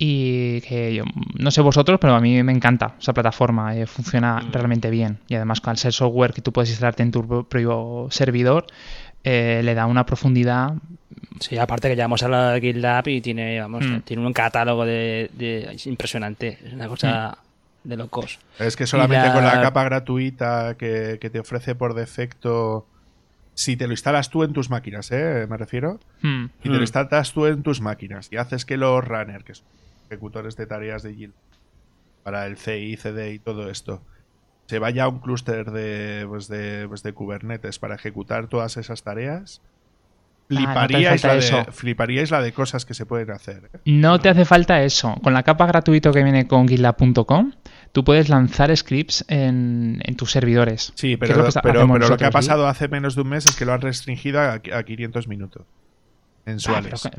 [0.00, 4.36] Y que yo, no sé vosotros, pero a mí me encanta esa plataforma, eh, funciona
[4.36, 4.52] mm.
[4.52, 5.18] realmente bien.
[5.26, 8.66] Y además, con el ser software que tú puedes instalarte en tu propio servidor,
[9.24, 10.74] eh, le da una profundidad.
[11.40, 14.00] Sí, aparte que llevamos a la GitLab y tiene, vamos, mm.
[14.02, 15.30] tiene un catálogo de,
[15.72, 17.36] es impresionante, es una cosa
[17.82, 17.88] mm.
[17.88, 18.38] de locos.
[18.60, 22.86] Es que solamente con la capa gratuita que, te ofrece por defecto
[23.54, 25.44] si te lo instalas tú en tus máquinas, ¿eh?
[25.50, 25.98] Me refiero.
[26.22, 29.54] Si te lo instalas tú en tus máquinas y haces que los runners, que
[30.08, 31.34] ejecutores de tareas de Yield
[32.22, 34.02] para el CI, CD y todo esto,
[34.66, 39.02] se vaya a un clúster de, pues de, pues de Kubernetes para ejecutar todas esas
[39.02, 39.62] tareas,
[40.48, 43.70] fliparíais, la de, fliparíais la de cosas que se pueden hacer.
[43.72, 43.78] ¿eh?
[43.86, 45.14] No te hace falta eso.
[45.22, 47.52] Con la capa gratuito que viene con GitLab.com,
[47.92, 50.92] tú puedes lanzar scripts en, tus servidores.
[50.96, 53.64] Sí, pero, lo, pero, lo que ha pasado hace menos de un mes es que
[53.64, 55.64] lo han restringido a, 500 minutos
[56.44, 57.06] mensuales.
[57.06, 57.10] Ah,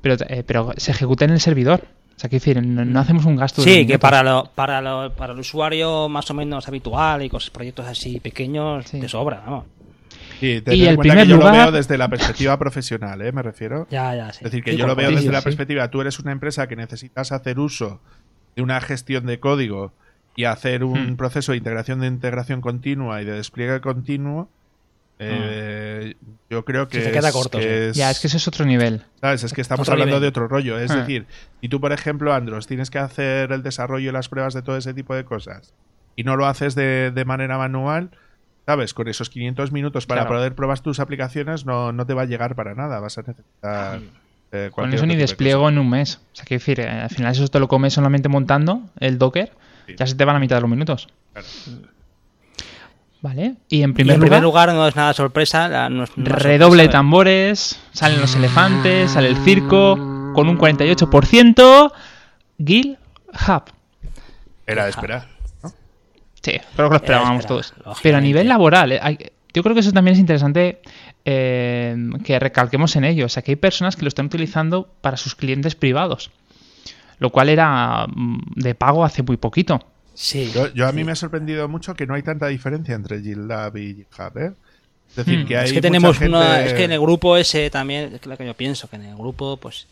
[0.00, 1.86] pero, eh, pero, se ejecuta en el servidor.
[2.20, 3.62] O sea, que decir, no, hacemos un gasto.
[3.62, 7.40] Sí, que para, lo, para, lo, para el usuario más o menos habitual y con
[7.50, 9.64] proyectos así pequeños, de sobra, vamos.
[10.38, 13.32] Sí, y el primer que yo lo veo desde la perspectiva profesional, ¿eh?
[13.32, 13.86] Me refiero.
[13.90, 15.90] Ya, ya, Es decir, que yo lo veo desde la perspectiva.
[15.90, 18.02] Tú eres una empresa que necesitas hacer uso
[18.54, 19.94] de una gestión de código
[20.36, 21.16] y hacer un hmm.
[21.16, 24.50] proceso de integración de integración continua y de despliegue continuo
[25.20, 26.14] eh,
[26.48, 27.02] yo creo que.
[27.02, 27.60] Se queda corto.
[27.60, 29.02] Ya, es que ese es otro nivel.
[29.20, 29.44] ¿Sabes?
[29.44, 30.78] Es que estamos hablando de otro rollo.
[30.78, 30.96] Es ah.
[30.96, 31.26] decir,
[31.60, 34.76] si tú, por ejemplo, Andros, tienes que hacer el desarrollo y las pruebas de todo
[34.76, 35.74] ese tipo de cosas
[36.16, 38.10] y no lo haces de, manera manual,
[38.66, 38.94] ¿sabes?
[38.94, 42.54] Con esos 500 minutos para poder probar tus aplicaciones no, no te va a llegar
[42.54, 42.98] para nada.
[43.00, 44.00] Vas a necesitar.
[44.52, 46.20] Eh, Con eso ni despliego en un mes.
[46.32, 49.52] O sea, que decir, eh, al final eso te lo comes solamente montando el Docker,
[49.96, 51.08] ya se te va a la mitad de los minutos.
[51.32, 51.46] Claro.
[53.22, 53.56] ¿Vale?
[53.68, 55.88] Y en primer, lugar, no es nada sorpresa.
[56.16, 59.96] redoble de tambores, salen los elefantes, sale el circo,
[60.34, 61.92] con un 48%.
[62.64, 62.98] Gil
[63.48, 63.62] Hub.
[64.66, 65.28] Era de esperar.
[66.42, 67.74] Sí, creo que lo esperábamos todos.
[68.02, 70.80] Pero a nivel laboral, eh, yo creo que eso también es interesante
[71.24, 73.26] eh, que recalquemos en ello.
[73.26, 76.30] O sea, que hay personas que lo están utilizando para sus clientes privados.
[77.18, 79.80] Lo cual era mm, de pago hace muy poquito.
[80.22, 80.50] Sí.
[80.54, 81.04] Yo, yo a mí sí.
[81.04, 84.52] me ha sorprendido mucho que no hay tanta diferencia entre GitLab y GitHub, ¿eh?
[85.08, 85.46] Es decir, Hmm.
[85.46, 86.60] que hay Es que tenemos gente- una.
[86.62, 88.14] Es que en el grupo ese también.
[88.14, 89.86] Es lo que yo pienso, que en el grupo, pues.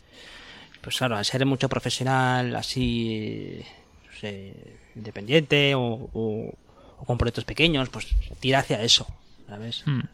[0.81, 3.59] Pues claro, al ser mucho profesional, así.
[4.05, 4.53] no sé,
[4.95, 5.81] independiente o,
[6.13, 6.53] o-
[6.99, 8.07] o con proyectos pequeños, pues
[8.39, 9.07] tira hacia eso,
[9.47, 9.81] ¿sabes?
[9.87, 9.99] Mm.
[9.99, 10.05] De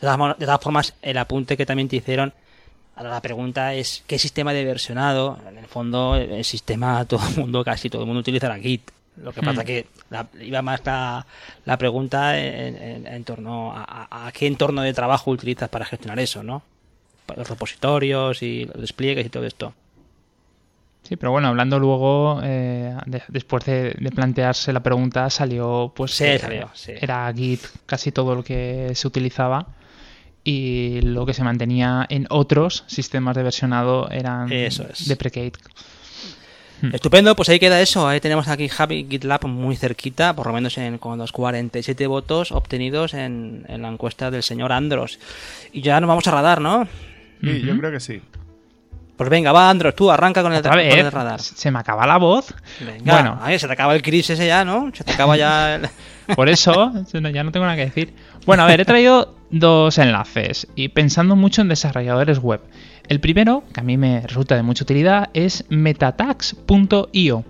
[0.00, 2.32] todas, mo- de todas formas, el apunte que también te hicieron.
[2.96, 5.38] Ahora la pregunta es: ¿qué sistema de versionado?
[5.48, 8.90] En el fondo, el sistema, todo el mundo, casi todo el mundo utiliza Git.
[9.16, 9.66] Lo que pasa Hmm.
[9.66, 11.26] que la- iba más la,
[11.66, 15.84] la pregunta en, en- en torno a, a- a qué entorno de trabajo utilizas para
[15.84, 16.62] gestionar eso, ¿no?
[17.36, 19.74] Los repositorios y los despliegues y todo esto.
[21.02, 26.12] Sí, pero bueno, hablando luego, eh, de- después de, de plantearse la pregunta, salió pues
[26.12, 26.92] Sí, salió, sí.
[27.00, 29.66] era Git casi todo lo que se utilizaba
[30.44, 35.06] y lo que se mantenía en otros sistemas de versionado eran Eso es.
[35.08, 35.52] deprecate.
[36.92, 38.06] Estupendo, pues ahí queda eso.
[38.08, 42.52] Ahí tenemos aquí Javi GitLab muy cerquita, por lo menos en, con los 47 votos
[42.52, 45.18] obtenidos en, en la encuesta del señor Andros.
[45.72, 46.88] Y ya nos vamos a radar, ¿no?
[47.42, 48.20] Sí, yo creo que sí.
[49.16, 51.40] Pues venga, va Andros, tú arranca con el, con el radar.
[51.40, 52.54] se me acaba la voz.
[52.80, 53.38] Venga, Bueno.
[53.42, 54.90] ay, se te acaba el Chris ese ya, ¿no?
[54.94, 55.88] Se te acaba ya el...
[56.36, 58.14] Por eso, ya no tengo nada que decir.
[58.46, 62.60] Bueno, a ver, he traído dos enlaces y pensando mucho en desarrolladores web.
[63.10, 67.44] El primero, que a mí me resulta de mucha utilidad, es metatags.io.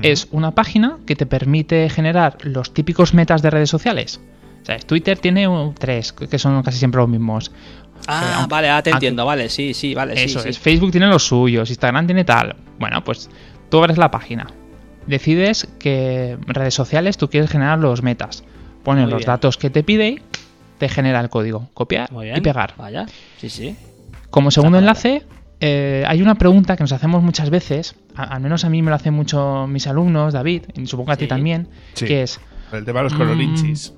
[0.00, 4.20] Es una página que te permite generar los típicos metas de redes sociales.
[4.62, 7.50] O sea, Twitter tiene tres, que son casi siempre los mismos.
[8.06, 10.48] Ah, aunque- vale, ah, te aunque- entiendo, vale, sí, sí, vale, Eso sí.
[10.50, 10.58] es.
[10.60, 12.54] Facebook tiene los suyos, Instagram tiene tal.
[12.78, 13.28] Bueno, pues
[13.70, 14.46] tú abres la página.
[15.08, 18.44] Decides qué redes sociales tú quieres generar los metas.
[18.84, 19.26] Pones Muy los bien.
[19.26, 20.20] datos que te pide y
[20.78, 21.68] te genera el código.
[21.74, 22.74] Copiar y pegar.
[22.78, 23.06] Vaya,
[23.38, 23.74] sí, sí.
[24.30, 25.22] Como segundo enlace,
[25.60, 28.90] eh, hay una pregunta que nos hacemos muchas veces, a- al menos a mí me
[28.90, 32.06] lo hacen mucho mis alumnos, David, y supongo que a ti también, Sí.
[32.06, 32.40] que es,
[32.72, 33.18] El tema de los Mm.
[33.18, 33.94] colorinchis.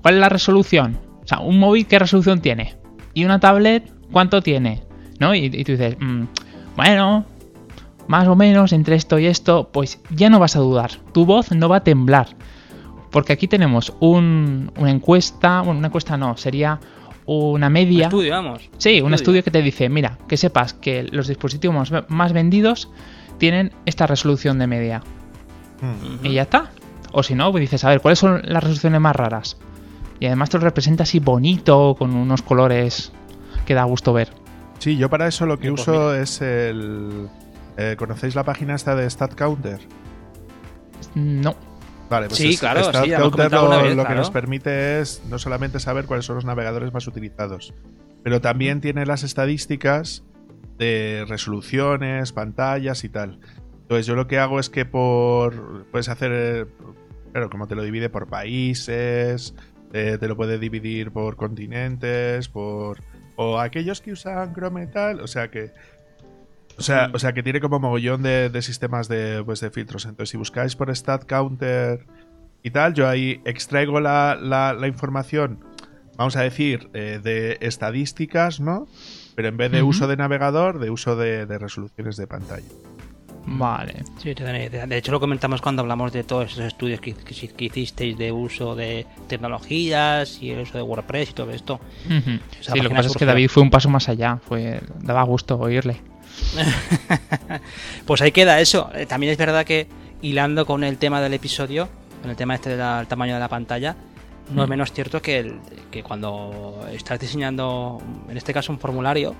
[0.00, 0.98] ¿cuál es la resolución?
[1.24, 2.76] O sea, un móvil, ¿qué resolución tiene?
[3.14, 4.82] Y una tablet, ¿cuánto tiene?
[5.20, 5.34] ¿No?
[5.34, 6.22] Y, y tú dices, mm,
[6.76, 7.24] bueno,
[8.08, 10.90] más o menos entre esto y esto, pues ya no vas a dudar.
[11.12, 12.28] Tu voz no va a temblar.
[13.10, 16.80] Porque aquí tenemos un- una encuesta, bueno, una encuesta no, sería
[17.26, 18.04] una media.
[18.06, 18.68] Estudio, vamos.
[18.78, 22.90] Sí, un estudio que te dice, mira, que sepas que los dispositivos más- vendidos
[23.38, 25.02] tienen esta resolución de media.
[25.80, 26.26] Mm.
[26.26, 26.70] Y ya está.
[27.12, 29.58] O si no, pues dices, a ver, ¿cuáles son las resoluciones más raras?
[30.20, 33.12] Y además te lo representa así bonito, con unos colores
[33.66, 34.30] que da gusto ver.
[34.78, 37.28] Sí, yo para eso lo que pues uso es el...
[37.76, 39.80] eh, ¿Conocéis la página esta de StatCounter?
[41.14, 41.54] No.
[42.12, 44.02] Vale, pues Sí, es- claro, sí, ya lo hemos StatCounter comentado lo, una vez, lo
[44.02, 44.20] que claro.
[44.20, 47.72] nos permite es no solamente saber cuáles son los navegadores más utilizados,
[48.22, 50.22] pero también tiene las estadísticas
[50.78, 53.40] de resoluciones, pantallas y tal.
[53.82, 55.86] Entonces yo lo que hago es que por...
[55.86, 56.68] Puedes hacer...
[57.32, 59.54] Claro, como te lo divide por países,
[59.94, 63.00] eh, te lo puede dividir por continentes, por...
[63.36, 65.72] O aquellos que usan Chrome tal, o sea que...
[66.78, 70.04] O sea, o sea que tiene como mogollón de, de sistemas de, pues, de filtros.
[70.04, 72.06] Entonces, si buscáis por stat counter
[72.62, 75.60] y tal, yo ahí extraigo la, la- la información,
[76.16, 78.86] vamos a decir, eh, de estadísticas, ¿no?
[79.34, 82.66] Pero en vez de uso de navegador, de uso de, de resoluciones de pantalla.
[83.44, 84.04] Vale.
[84.18, 84.34] Sí.
[84.34, 88.30] De hecho, lo comentamos cuando hablamos de todos esos estudios que, que- que hicisteis de
[88.30, 91.80] uso de tecnologías y el uso de WordPress y todo esto.
[92.60, 93.24] Sí, lo que pasa es que.
[93.24, 94.38] David fue un paso más allá.
[94.46, 95.96] Fue daba gusto oírle.
[98.06, 98.90] Pues ahí queda eso.
[98.94, 99.86] Eh, También es verdad que
[100.20, 101.88] hilando con el tema del episodio,
[102.20, 103.96] con el tema este del tamaño de la pantalla,
[104.52, 105.58] no es menos cierto que, el-
[105.90, 109.34] que cuando estás diseñando, en este caso, un formulario,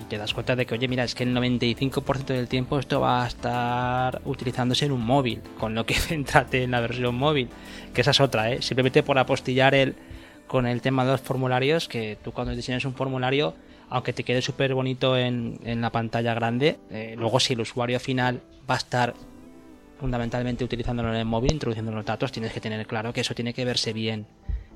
[0.00, 3.00] y te das cuenta de que, oye, mira, es que el 95% del tiempo esto
[3.00, 7.48] va a estar utilizándose en un móvil, con lo que céntrate en la versión móvil,
[7.94, 8.62] que esa es otra, ¿eh?
[8.62, 9.94] Simplemente por apostillar el,
[10.46, 13.54] con el tema de los formularios, que tú cuando diseñas un formulario,
[13.90, 17.98] aunque te quede súper bonito en, en la pantalla grande, eh, luego si el usuario
[18.00, 19.14] final va a estar
[19.98, 23.52] fundamentalmente utilizándolo en el móvil, introduciendo los datos, tienes que tener claro que eso tiene
[23.52, 24.26] que verse bien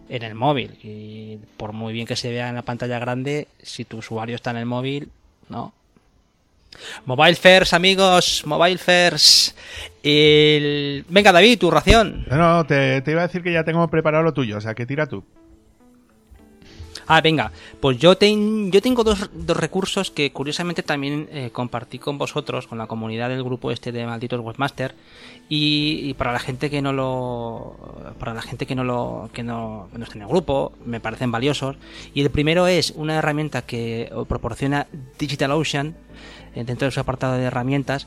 [0.09, 0.79] en el móvil.
[0.83, 4.51] Y por muy bien que se vea en la pantalla grande, si tu usuario está
[4.51, 5.11] en el móvil,
[5.49, 5.73] no.
[7.05, 9.57] Mobile First, amigos, Mobile First.
[10.03, 11.05] El...
[11.09, 12.25] Venga, David, tu ración.
[12.31, 14.75] No, no, te, te iba a decir que ya tengo preparado lo tuyo, o sea
[14.75, 15.23] que tira tú.
[17.07, 17.51] Ah, venga,
[17.81, 22.79] pues yo, ten- yo tengo dos, recursos que curiosamente también eh, compartí con vosotros, con
[22.79, 24.95] la comunidad del grupo este de malditos webmaster
[25.49, 27.77] y, para la gente que no lo
[28.19, 31.31] para la gente que no lo que no, no está en el grupo me parecen
[31.33, 31.77] valiosos.
[32.15, 34.87] Y el primero es una herramienta que proporciona
[35.19, 35.95] DigitalOcean
[36.55, 38.07] eh, dentro de su apartado de herramientas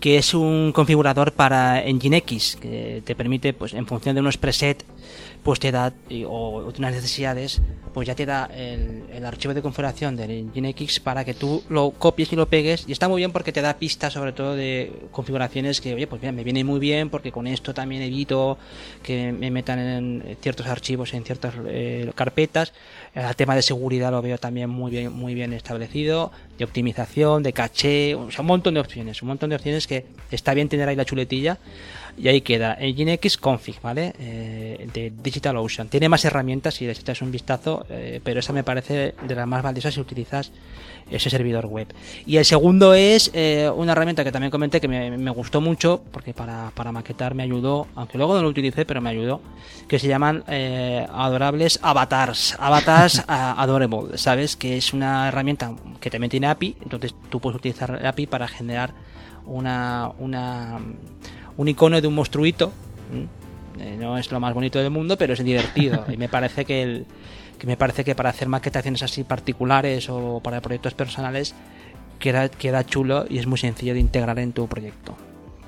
[0.00, 4.84] que es un configurador para Nginx, que te permite, pues en función de unos presets,
[5.46, 5.92] pues te da,
[6.26, 7.62] o, o unas necesidades,
[7.94, 11.92] pues ya te da el, el archivo de configuración del Nginx para que tú lo
[11.92, 12.84] copies y lo pegues.
[12.88, 16.20] Y está muy bien porque te da pistas, sobre todo de configuraciones que, oye, pues
[16.20, 18.58] mira, me viene muy bien porque con esto también evito
[19.04, 22.72] que me metan en ciertos archivos, en ciertas eh, carpetas.
[23.14, 27.52] El tema de seguridad lo veo también muy bien, muy bien establecido, de optimización, de
[27.52, 30.88] caché, o sea, un montón de opciones, un montón de opciones que está bien tener
[30.88, 31.58] ahí la chuletilla.
[32.18, 34.14] Y ahí queda Nginx Config, ¿vale?
[34.18, 35.88] Eh, de DigitalOcean.
[35.88, 39.46] Tiene más herramientas si les echas un vistazo, eh, pero esa me parece de las
[39.46, 40.50] más valiosas si utilizas
[41.10, 41.88] ese servidor web.
[42.24, 46.32] Y el segundo es eh, una herramienta que también comenté que me, gustó mucho, porque
[46.32, 49.42] para, para, maquetar me ayudó, aunque luego no lo utilicé, pero me ayudó,
[49.86, 50.42] que se llaman
[51.12, 54.56] adorables avatars, avatars adorable, ¿sabes?
[54.56, 58.94] Que es una herramienta que también tiene API, entonces tú puedes utilizar API para generar
[59.46, 60.80] una, una
[61.56, 62.72] un icono de un monstruito.
[63.78, 66.04] Eh, no es lo más bonito del mundo, pero es divertido.
[66.12, 67.06] y me parece que el,
[67.58, 71.54] que me parece que para hacer maquetaciones así particulares o para proyectos personales
[72.18, 75.16] queda, queda chulo y es muy sencillo de integrar en tu proyecto.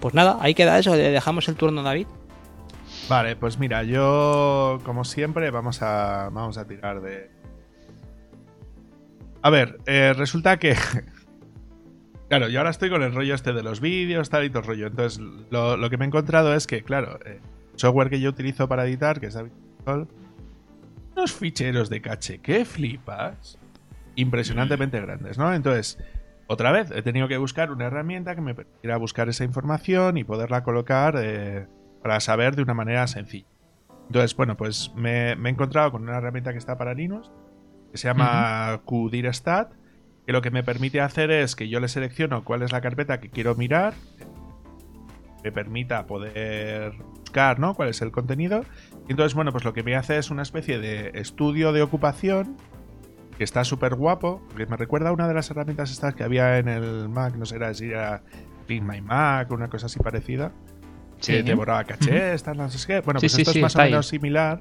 [0.00, 2.06] Pues nada, ahí queda eso, le dejamos el turno a David.
[3.08, 7.30] Vale, pues mira, yo como siempre vamos a vamos a tirar de
[9.42, 10.76] A ver, eh, resulta que
[12.28, 14.66] Claro, yo ahora estoy con el rollo este de los vídeos, tal y todo el
[14.66, 14.86] rollo.
[14.88, 15.18] Entonces,
[15.50, 17.40] lo, lo que me he encontrado es que, claro, eh,
[17.76, 20.08] software que yo utilizo para editar, que es Habitual,
[21.16, 23.58] unos ficheros de caché que flipas,
[24.14, 25.54] impresionantemente grandes, ¿no?
[25.54, 25.98] Entonces,
[26.48, 30.24] otra vez, he tenido que buscar una herramienta que me permitiera buscar esa información y
[30.24, 31.66] poderla colocar eh,
[32.02, 33.46] para saber de una manera sencilla.
[34.06, 37.30] Entonces, bueno, pues me, me, he encontrado con una herramienta que está para Linux,
[37.90, 39.10] que se llama uh -huh.
[39.10, 39.72] QDIRStat,
[40.28, 43.18] que lo que me permite hacer es que yo le selecciono cuál es la carpeta
[43.18, 43.94] que quiero mirar,
[45.42, 47.72] me permita poder buscar, ¿no?
[47.72, 48.60] Cuál es el contenido.
[49.08, 52.58] Y entonces, bueno, pues lo que me hace es una especie de estudio de ocupación
[53.38, 56.58] que está súper guapo, que me recuerda a una de las herramientas estas que había
[56.58, 58.22] en el Mac, no sé si era
[58.66, 60.52] Clean My Mac o una cosa así parecida,
[61.20, 61.32] sí.
[61.32, 62.54] que te borraba caché, uh -huh.
[62.54, 63.00] no sé qué.
[63.00, 64.18] Bueno, pues sí, esto es más o menos ahí.
[64.18, 64.60] similar,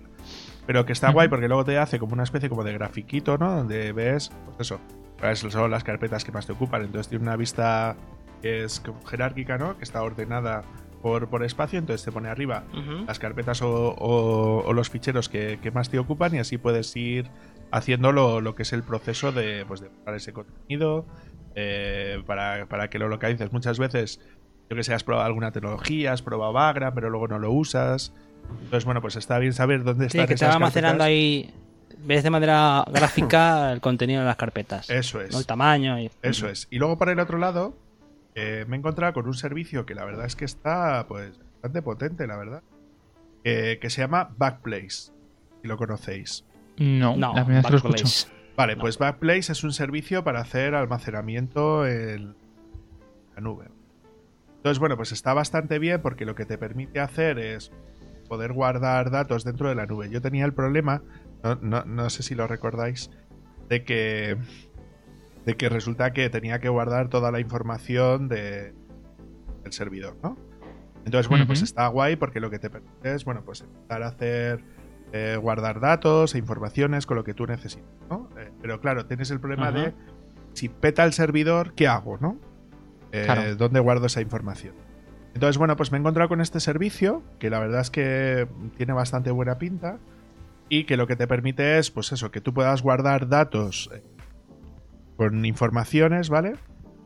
[0.66, 1.14] pero que está uh -huh.
[1.14, 3.54] guay porque luego te hace como una especie como de grafiquito, ¿no?
[3.54, 4.80] Donde ves, pues eso,
[5.20, 6.84] cuáles son las carpetas que más te ocupan.
[6.84, 7.96] Entonces tiene una vista
[8.42, 9.78] que es jerárquica, ¿no?
[9.78, 10.64] Que está ordenada
[11.02, 13.06] por, por espacio, entonces te pone arriba uh -huh.
[13.08, 16.96] las carpetas o, o, o los ficheros que, que, más te ocupan y así puedes
[16.96, 17.30] ir
[17.72, 21.06] haciendo lo, lo que es el proceso de, pues, de buscar ese contenido
[21.56, 23.52] eh, para, para, que lo localices.
[23.52, 24.20] Muchas veces,
[24.70, 28.14] yo que sé, has probado alguna tecnología, has probado Vagrant, pero luego no lo usas.
[28.64, 31.54] Entonces, bueno, pues está bien saber dónde sí, están que te va almacenando ahí
[32.00, 34.90] ves de manera gráfica el contenido de las carpetas.
[34.90, 35.32] Eso es.
[35.32, 35.40] ¿no?
[35.40, 36.00] El tamaño.
[36.00, 36.10] Y...
[36.22, 36.68] Eso es.
[36.70, 37.76] Y luego por el otro lado,
[38.36, 41.82] eh, me he encontrado con un servicio que la verdad es que está pues bastante
[41.82, 42.62] potente, la verdad.
[43.44, 45.12] Eh, que se llama Backplace.
[45.62, 46.44] Si lo conocéis.
[46.78, 48.30] No, No, la primera vez que lo escucho.
[48.56, 48.82] Vale, No.
[48.82, 52.36] pues Backplace es un servicio para hacer almacenamiento en
[53.36, 53.66] la nube.
[54.58, 57.72] Entonces, bueno, pues está bastante bien porque lo que te permite hacer es
[58.28, 60.10] poder guardar datos dentro de la nube.
[60.10, 61.02] Yo tenía el problema,
[61.44, 63.10] no, no, no sé si lo recordáis,
[63.70, 64.38] de que
[65.46, 68.74] de que resulta que tenía que guardar toda la información de,
[69.64, 70.38] del servidor, ¿no?
[71.06, 71.48] Entonces, bueno, uh -huh.
[71.48, 74.62] pues está guay porque lo que te permite es, bueno, pues empezar a hacer
[75.14, 78.30] eh, guardar datos e informaciones con lo que tú necesitas, ¿no?
[78.38, 79.86] Eh, pero claro, tienes el problema uh -huh.
[79.86, 79.94] de
[80.52, 82.38] si peta el servidor, ¿qué hago, no?
[83.14, 83.56] Eh, claro.
[83.56, 84.76] ¿Dónde guardo esa información?
[85.38, 88.94] Entonces, bueno, pues me he encontrado con este servicio, que la verdad es que tiene
[88.94, 90.00] bastante buena pinta,
[90.68, 94.02] y que lo que te permite es, pues eso, que tú puedas guardar datos eh,
[95.16, 96.56] con informaciones, ¿vale?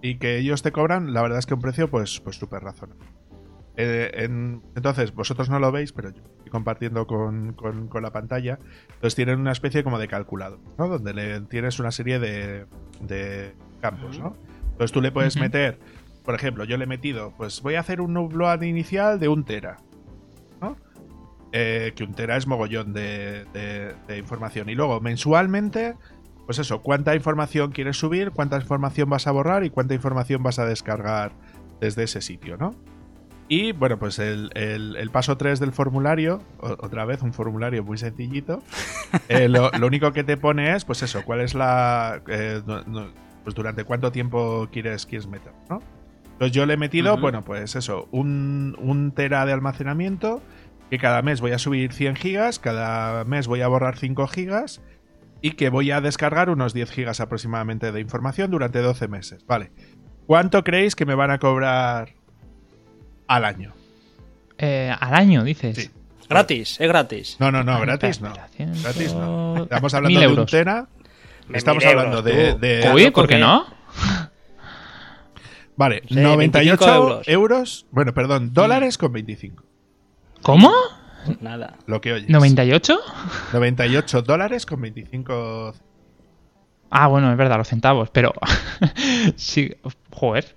[0.02, 3.04] Y que ellos te cobran, la verdad es que un precio, pues, pues súper razonable.
[3.76, 8.14] Eh, en, entonces, vosotros no lo veis, pero yo estoy compartiendo con, con, con, la
[8.14, 8.60] pantalla.
[8.94, 10.88] Entonces tienen una especie como de calculado, ¿no?
[10.88, 12.66] Donde le tienes una serie de,
[13.02, 14.38] de campos, ¿no?
[14.72, 15.42] Entonces tú le puedes uh -huh.
[15.42, 15.80] meter,
[16.24, 19.44] por ejemplo, yo le he metido, pues voy a hacer un upload inicial de un
[19.44, 19.78] tera,
[20.62, 20.78] ¿no?
[21.52, 24.70] Eh, que un tera es mogollón de, de, de información.
[24.70, 25.96] Y luego, mensualmente,
[26.46, 30.60] pues eso, cuánta información quieres subir, cuánta información vas a borrar y cuánta información vas
[30.60, 31.32] a descargar
[31.80, 32.76] desde ese sitio, ¿no?
[33.48, 37.98] Y bueno, pues el, el, el paso 3 del formulario, otra vez un formulario muy
[37.98, 38.64] sencillito,
[39.28, 42.22] eh, lo, lo, único que te pone es, pues eso, cuál es la...
[42.30, 43.08] Eh, no, no,
[43.44, 45.82] pues durante cuánto tiempo quieres, quieres meter, ¿no?
[46.42, 47.22] Entonces yo le he metido, uh -huh.
[47.22, 50.42] bueno, pues eso, un, un tera de almacenamiento,
[50.90, 54.82] que cada mes voy a subir 100 gigas, cada mes voy a borrar 5 gigas
[55.44, 59.46] y que voy a descargar unos 10 gigas aproximadamente de información durante 12 meses.
[59.46, 59.70] Vale.
[60.26, 62.10] ¿Cuánto creéis que me van a cobrar
[63.28, 63.74] al año.
[64.58, 65.78] Eh, al año, dices.
[65.78, 65.90] Sí.
[66.28, 67.38] Gratis, es gratis.
[67.40, 68.34] No, no, no, Ah, gratis no.
[68.34, 69.54] Gratis no.
[69.58, 70.50] ciento- Estamos hablando de un euros.
[70.52, 70.88] tera.
[71.54, 73.66] Estamos hablando de, de- Uy, ¿por qué no?
[75.82, 76.38] Vale, Sí, 98
[76.78, 77.28] 25 euros.
[77.28, 77.86] euros.
[77.92, 79.64] Bueno, perdón, dólares con 25.
[80.44, 80.72] ¿Cómo?
[81.40, 81.76] Nada.
[81.88, 82.30] Lo que oyes.
[82.30, 82.98] ¿98?
[83.54, 85.74] 98 dólares con 25.
[86.92, 88.32] Ah, bueno, es verdad, los centavos, pero.
[89.36, 89.72] sí,
[90.12, 90.56] joder.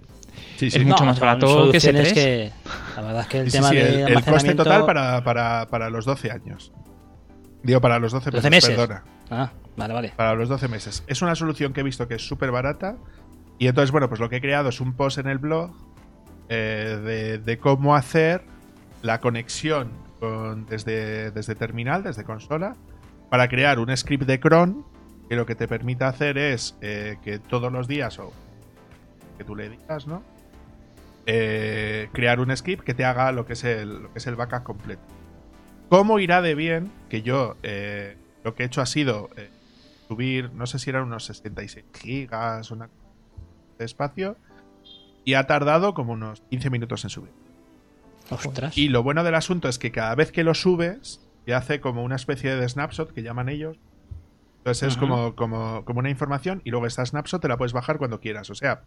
[0.56, 0.78] Sí, sí.
[0.78, 2.14] Es mucho más son barato que soluciones S3.
[2.14, 2.52] que,
[2.96, 5.68] la verdad es que el tema sí, de el, el coste almacenamiento- total para, para,
[5.68, 6.72] para los 12 años.
[7.62, 8.70] Digo, para los 12 meses, 12 meses.
[8.76, 9.04] perdona.
[9.30, 10.12] Ah, vale, vale.
[10.16, 11.02] Para los 12 meses.
[11.06, 12.96] Es una solución que he visto que es súper barata.
[13.58, 15.70] Y entonces, bueno, pues lo que he creado es un post en el blog
[16.48, 18.42] eh, de, cómo hacer
[19.02, 19.90] la conexión
[20.20, 22.74] con- desde, desde terminal, desde consola,
[23.30, 24.84] para crear un script de cron
[25.28, 28.32] que lo que te permita hacer es eh, que todos los días o
[29.38, 30.22] que tú le digas, ¿no?
[31.26, 34.36] Eh, crear un script que te haga lo que es el, lo que es el
[34.36, 35.02] backup completo.
[35.88, 36.90] ¿Cómo irá de bien?
[37.08, 37.56] Que yo
[38.42, 39.30] lo que he hecho ha sido
[40.08, 42.92] subir, no sé si eran unos 66 gigas, una de
[43.78, 44.36] espacio,
[45.24, 47.30] y ha tardado como unos 15 minutos en subir.
[48.30, 48.76] Ostras.
[48.78, 52.02] Y lo bueno del asunto es que cada vez que lo subes, te hace como
[52.04, 53.76] una especie de snapshot que llaman ellos.
[54.58, 57.98] Entonces es como, como, como una información y luego esta snapshot te la puedes bajar
[57.98, 58.48] cuando quieras.
[58.48, 58.80] O sea,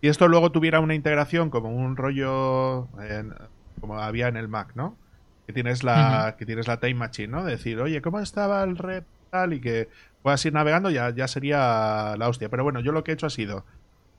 [0.00, 3.32] si esto luego tuviera una integración como un rollo en-
[3.80, 4.96] como había en el Mac, ¿no?
[5.46, 7.44] Que tienes la, que tienes la Time Machine, ¿no?
[7.44, 9.52] De decir, oye, ¿cómo estaba el rep tal?
[9.52, 9.88] Y que
[10.22, 12.48] puedas ir navegando, ya, ya sería la hostia.
[12.48, 13.64] Pero bueno, yo lo que he hecho ha sido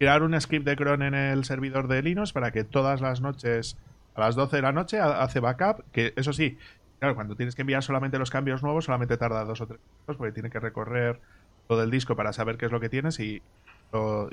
[0.02, 3.78] crear un script de cron en el servidor de Linux para que todas las noches
[4.16, 6.58] a las 12 de la noche ha- hace backup, que eso sí,
[6.98, 10.18] claro, cuando tienes que enviar solamente los cambios nuevos, solamente tarda dos o tres minutos
[10.18, 11.20] porque tiene que recorrer
[11.68, 13.44] todo el disco para saber qué es lo que tienes y,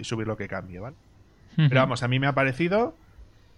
[0.00, 0.96] subir lo que cambie, ¿vale?
[1.56, 2.94] Pero vamos, a mí me ha parecido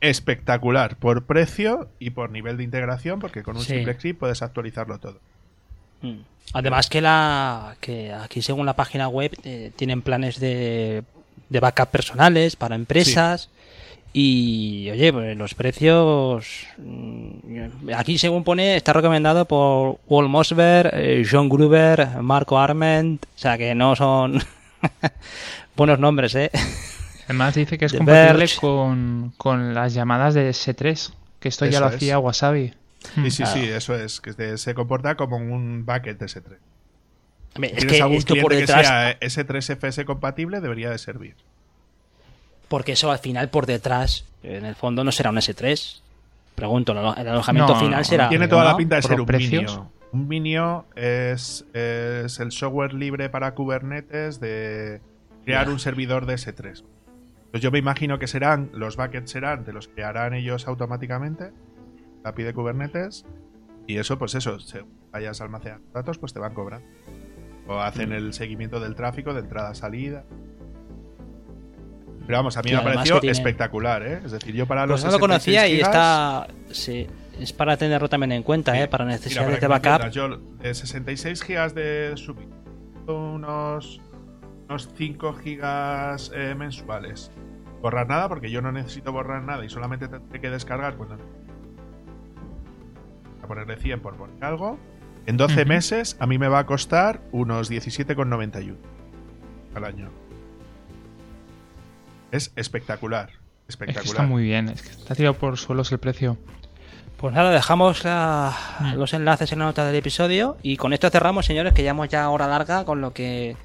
[0.01, 3.75] espectacular por precio y por nivel de integración, porque con un Sí.
[3.75, 5.21] simple script puedes actualizarlo todo.
[6.03, 6.23] Mm.
[6.55, 11.05] Además que la que aquí según la página web eh, tienen planes de,
[11.51, 13.51] de backup personales para empresas
[14.13, 21.25] y oye pues los precios mm, aquí según pone está recomendado por Wal Mosber, eh,
[21.31, 24.41] John Gruber, Marco Arment, o sea que no son
[25.77, 26.51] buenos nombres, eh.
[27.27, 31.79] Además dice que es The compatible con, con las llamadas de S3, que esto ya
[31.81, 31.95] lo es.
[31.95, 32.75] hacía Wasabi.
[33.15, 33.61] Sí, sí, Claro.
[33.61, 36.43] sí, eso es, que se- comporta como un bucket S3.
[37.55, 40.61] Es ¿Tienes que algún esto por cliente detrás que sea S3FS compatible?
[40.61, 41.35] Debería de servir.
[42.69, 46.01] Porque eso al final por detrás, en el fondo no será un S3.
[46.55, 48.29] Pregunto, ¿el alojamiento No, final no, será.
[48.29, 49.63] Tiene toda la pinta de ser un precios.
[49.63, 49.93] Minio.
[50.13, 55.01] Un Minio es, es el software libre para Kubernetes de
[55.45, 56.85] crear un servidor de S3.
[57.51, 61.51] Pues yo me imagino que serán, los buckets serán, te los crearán ellos automáticamente,
[62.23, 63.25] la API de Kubernetes,
[63.87, 66.87] y eso, pues eso, según vayas almacenando datos, pues te van cobrando.
[67.67, 70.25] O hacen el seguimiento del tráfico, de entrada-salida.
[72.27, 74.21] Pero vamos, a mí Y me ha además parecido que tiene- espectacular, ¿eh?
[74.25, 76.47] Es decir, yo para los Pues no lo conocía 66 y está.
[76.71, 77.07] Sí,
[77.41, 78.87] es para tenerlo también en cuenta, ¿eh?
[78.89, 80.11] Para necesidades de backup.
[80.11, 82.49] yo de 66 gigas de subir
[83.07, 84.01] unos,
[84.69, 87.31] unos 5 gigas eh, mensuales.
[87.83, 91.17] Borrar nada porque yo no necesito borrar nada y solamente tendré que descargar cuando
[93.43, 94.79] a ponerle 100 por poner algo.
[95.31, 95.69] En 12 Ujú.
[95.69, 98.75] meses a mí me va a costar unos 17,91
[99.77, 100.11] al año.
[102.33, 103.29] Es espectacular.
[103.69, 104.07] Es que Espectacular.
[104.07, 106.37] está muy bien, es que está tirado por suelos el precio.
[107.17, 108.95] Pues nada, dejamos la- Mm.
[108.95, 110.57] los enlaces en la nota del episodio.
[110.65, 113.57] Y con esto cerramos, señores, que llevamos ya hora larga, con lo que.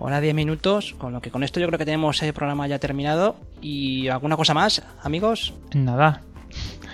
[0.00, 2.80] Hora 10 minutos, con lo que con esto yo creo que tenemos el programa ya
[2.80, 3.36] terminado.
[3.62, 5.54] ¿Y alguna cosa más, amigos?
[5.72, 6.22] Nada,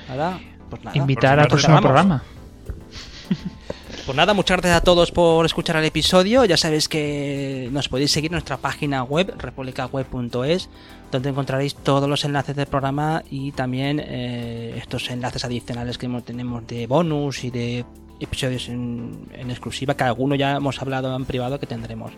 [0.07, 0.39] Nada.
[0.69, 0.99] Pues nada.
[0.99, 1.83] invitar al próximo cerramos.
[1.91, 2.23] programa.
[4.05, 6.45] Pues nada, muchas gracias a todos por escuchar el episodio.
[6.45, 10.69] Ya sabéis que nos podéis seguir en nuestra página web, republicaweb.es,
[11.13, 16.25] donde encontraréis todos los enlaces del programa y también eh, estos enlaces adicionales que hemos-
[16.25, 17.85] tenemos de bonus y de
[18.19, 22.11] episodios en, en exclusiva, que alguno ya hemos hablado en privado que tendremos.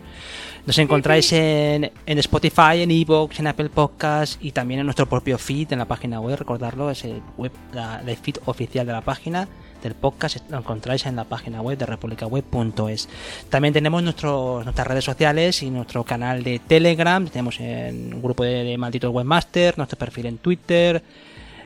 [0.65, 5.37] Nos encontráis en, en Spotify, en Evox, en Apple Podcasts y también en nuestro propio
[5.37, 6.37] feed en la página web.
[6.39, 9.47] Recordarlo, es el, web, la, el feed oficial de la página
[9.85, 10.37] del podcast.
[10.49, 13.07] Lo encontráis en la página web de republicaweb.es.
[13.49, 17.25] También tenemos nuestros, nuestras redes sociales y nuestro canal de Telegram.
[17.27, 21.03] Tenemos en un grupo de, malditos webmasters, nuestro perfil en Twitter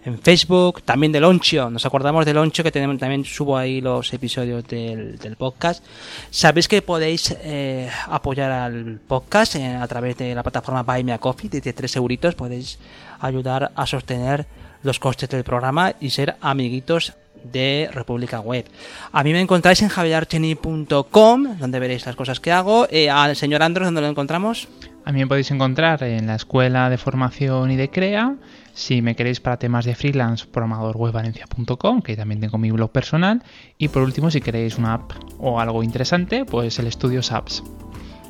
[0.05, 1.69] en Facebook, también de Loncho.
[1.69, 5.83] Nos acordamos de Loncho que tenemos, también subo ahí los episodios del, del podcast.
[6.29, 11.11] Sabéis que podéis eh, apoyar al podcast eh, a través de la plataforma Buy Me
[11.11, 12.79] a Coffee, desde 3 euritos podéis
[13.19, 14.47] ayudar a sostener
[14.83, 17.13] los costes del programa y ser amiguitos
[17.43, 18.65] de República Web.
[19.11, 22.87] A mí me encontráis en javierarcheni.com, donde veréis las cosas que hago.
[22.89, 24.67] Eh, al señor Andros, ¿dónde lo encontramos?
[25.05, 28.35] A mí me podéis encontrar en la Escuela de Formación y de CREA.
[28.73, 33.43] Si me queréis para temas de freelance, programadorwebvalencia.com, que también tengo mi blog personal.
[33.77, 37.63] Y por último, si queréis una app o algo interesante, pues el estudio Apps.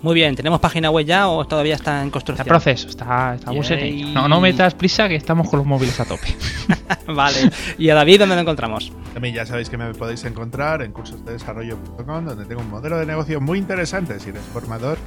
[0.02, 2.48] Muy bien, ¿tenemos página web ya o todavía está en construcción?
[2.48, 4.08] Está proceso, está, estamos en ello.
[4.14, 6.36] No, no metas prisa que estamos con los móviles a tope.
[7.08, 7.52] vale.
[7.78, 8.94] ¿Y a David dónde lo encontramos?
[9.14, 13.42] También ya sabéis que me podéis encontrar en cursosdedesarrollo.com, donde tengo un modelo de negocio
[13.42, 14.98] muy interesante si eres formador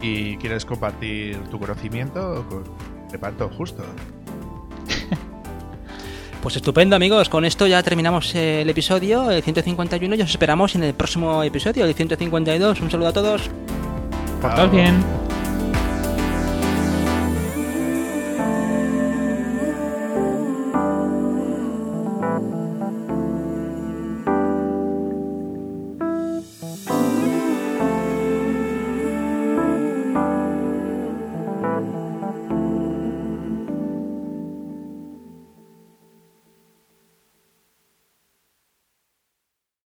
[0.00, 2.62] y quieres compartir tu conocimiento, pues,
[3.12, 3.84] reparto justo.
[6.42, 10.82] Pues estupendo amigos, con esto ya terminamos el episodio, el 151, y os esperamos en
[10.82, 12.80] el próximo episodio, el 152.
[12.80, 13.48] Un saludo a todos.
[14.50, 14.94] 照片。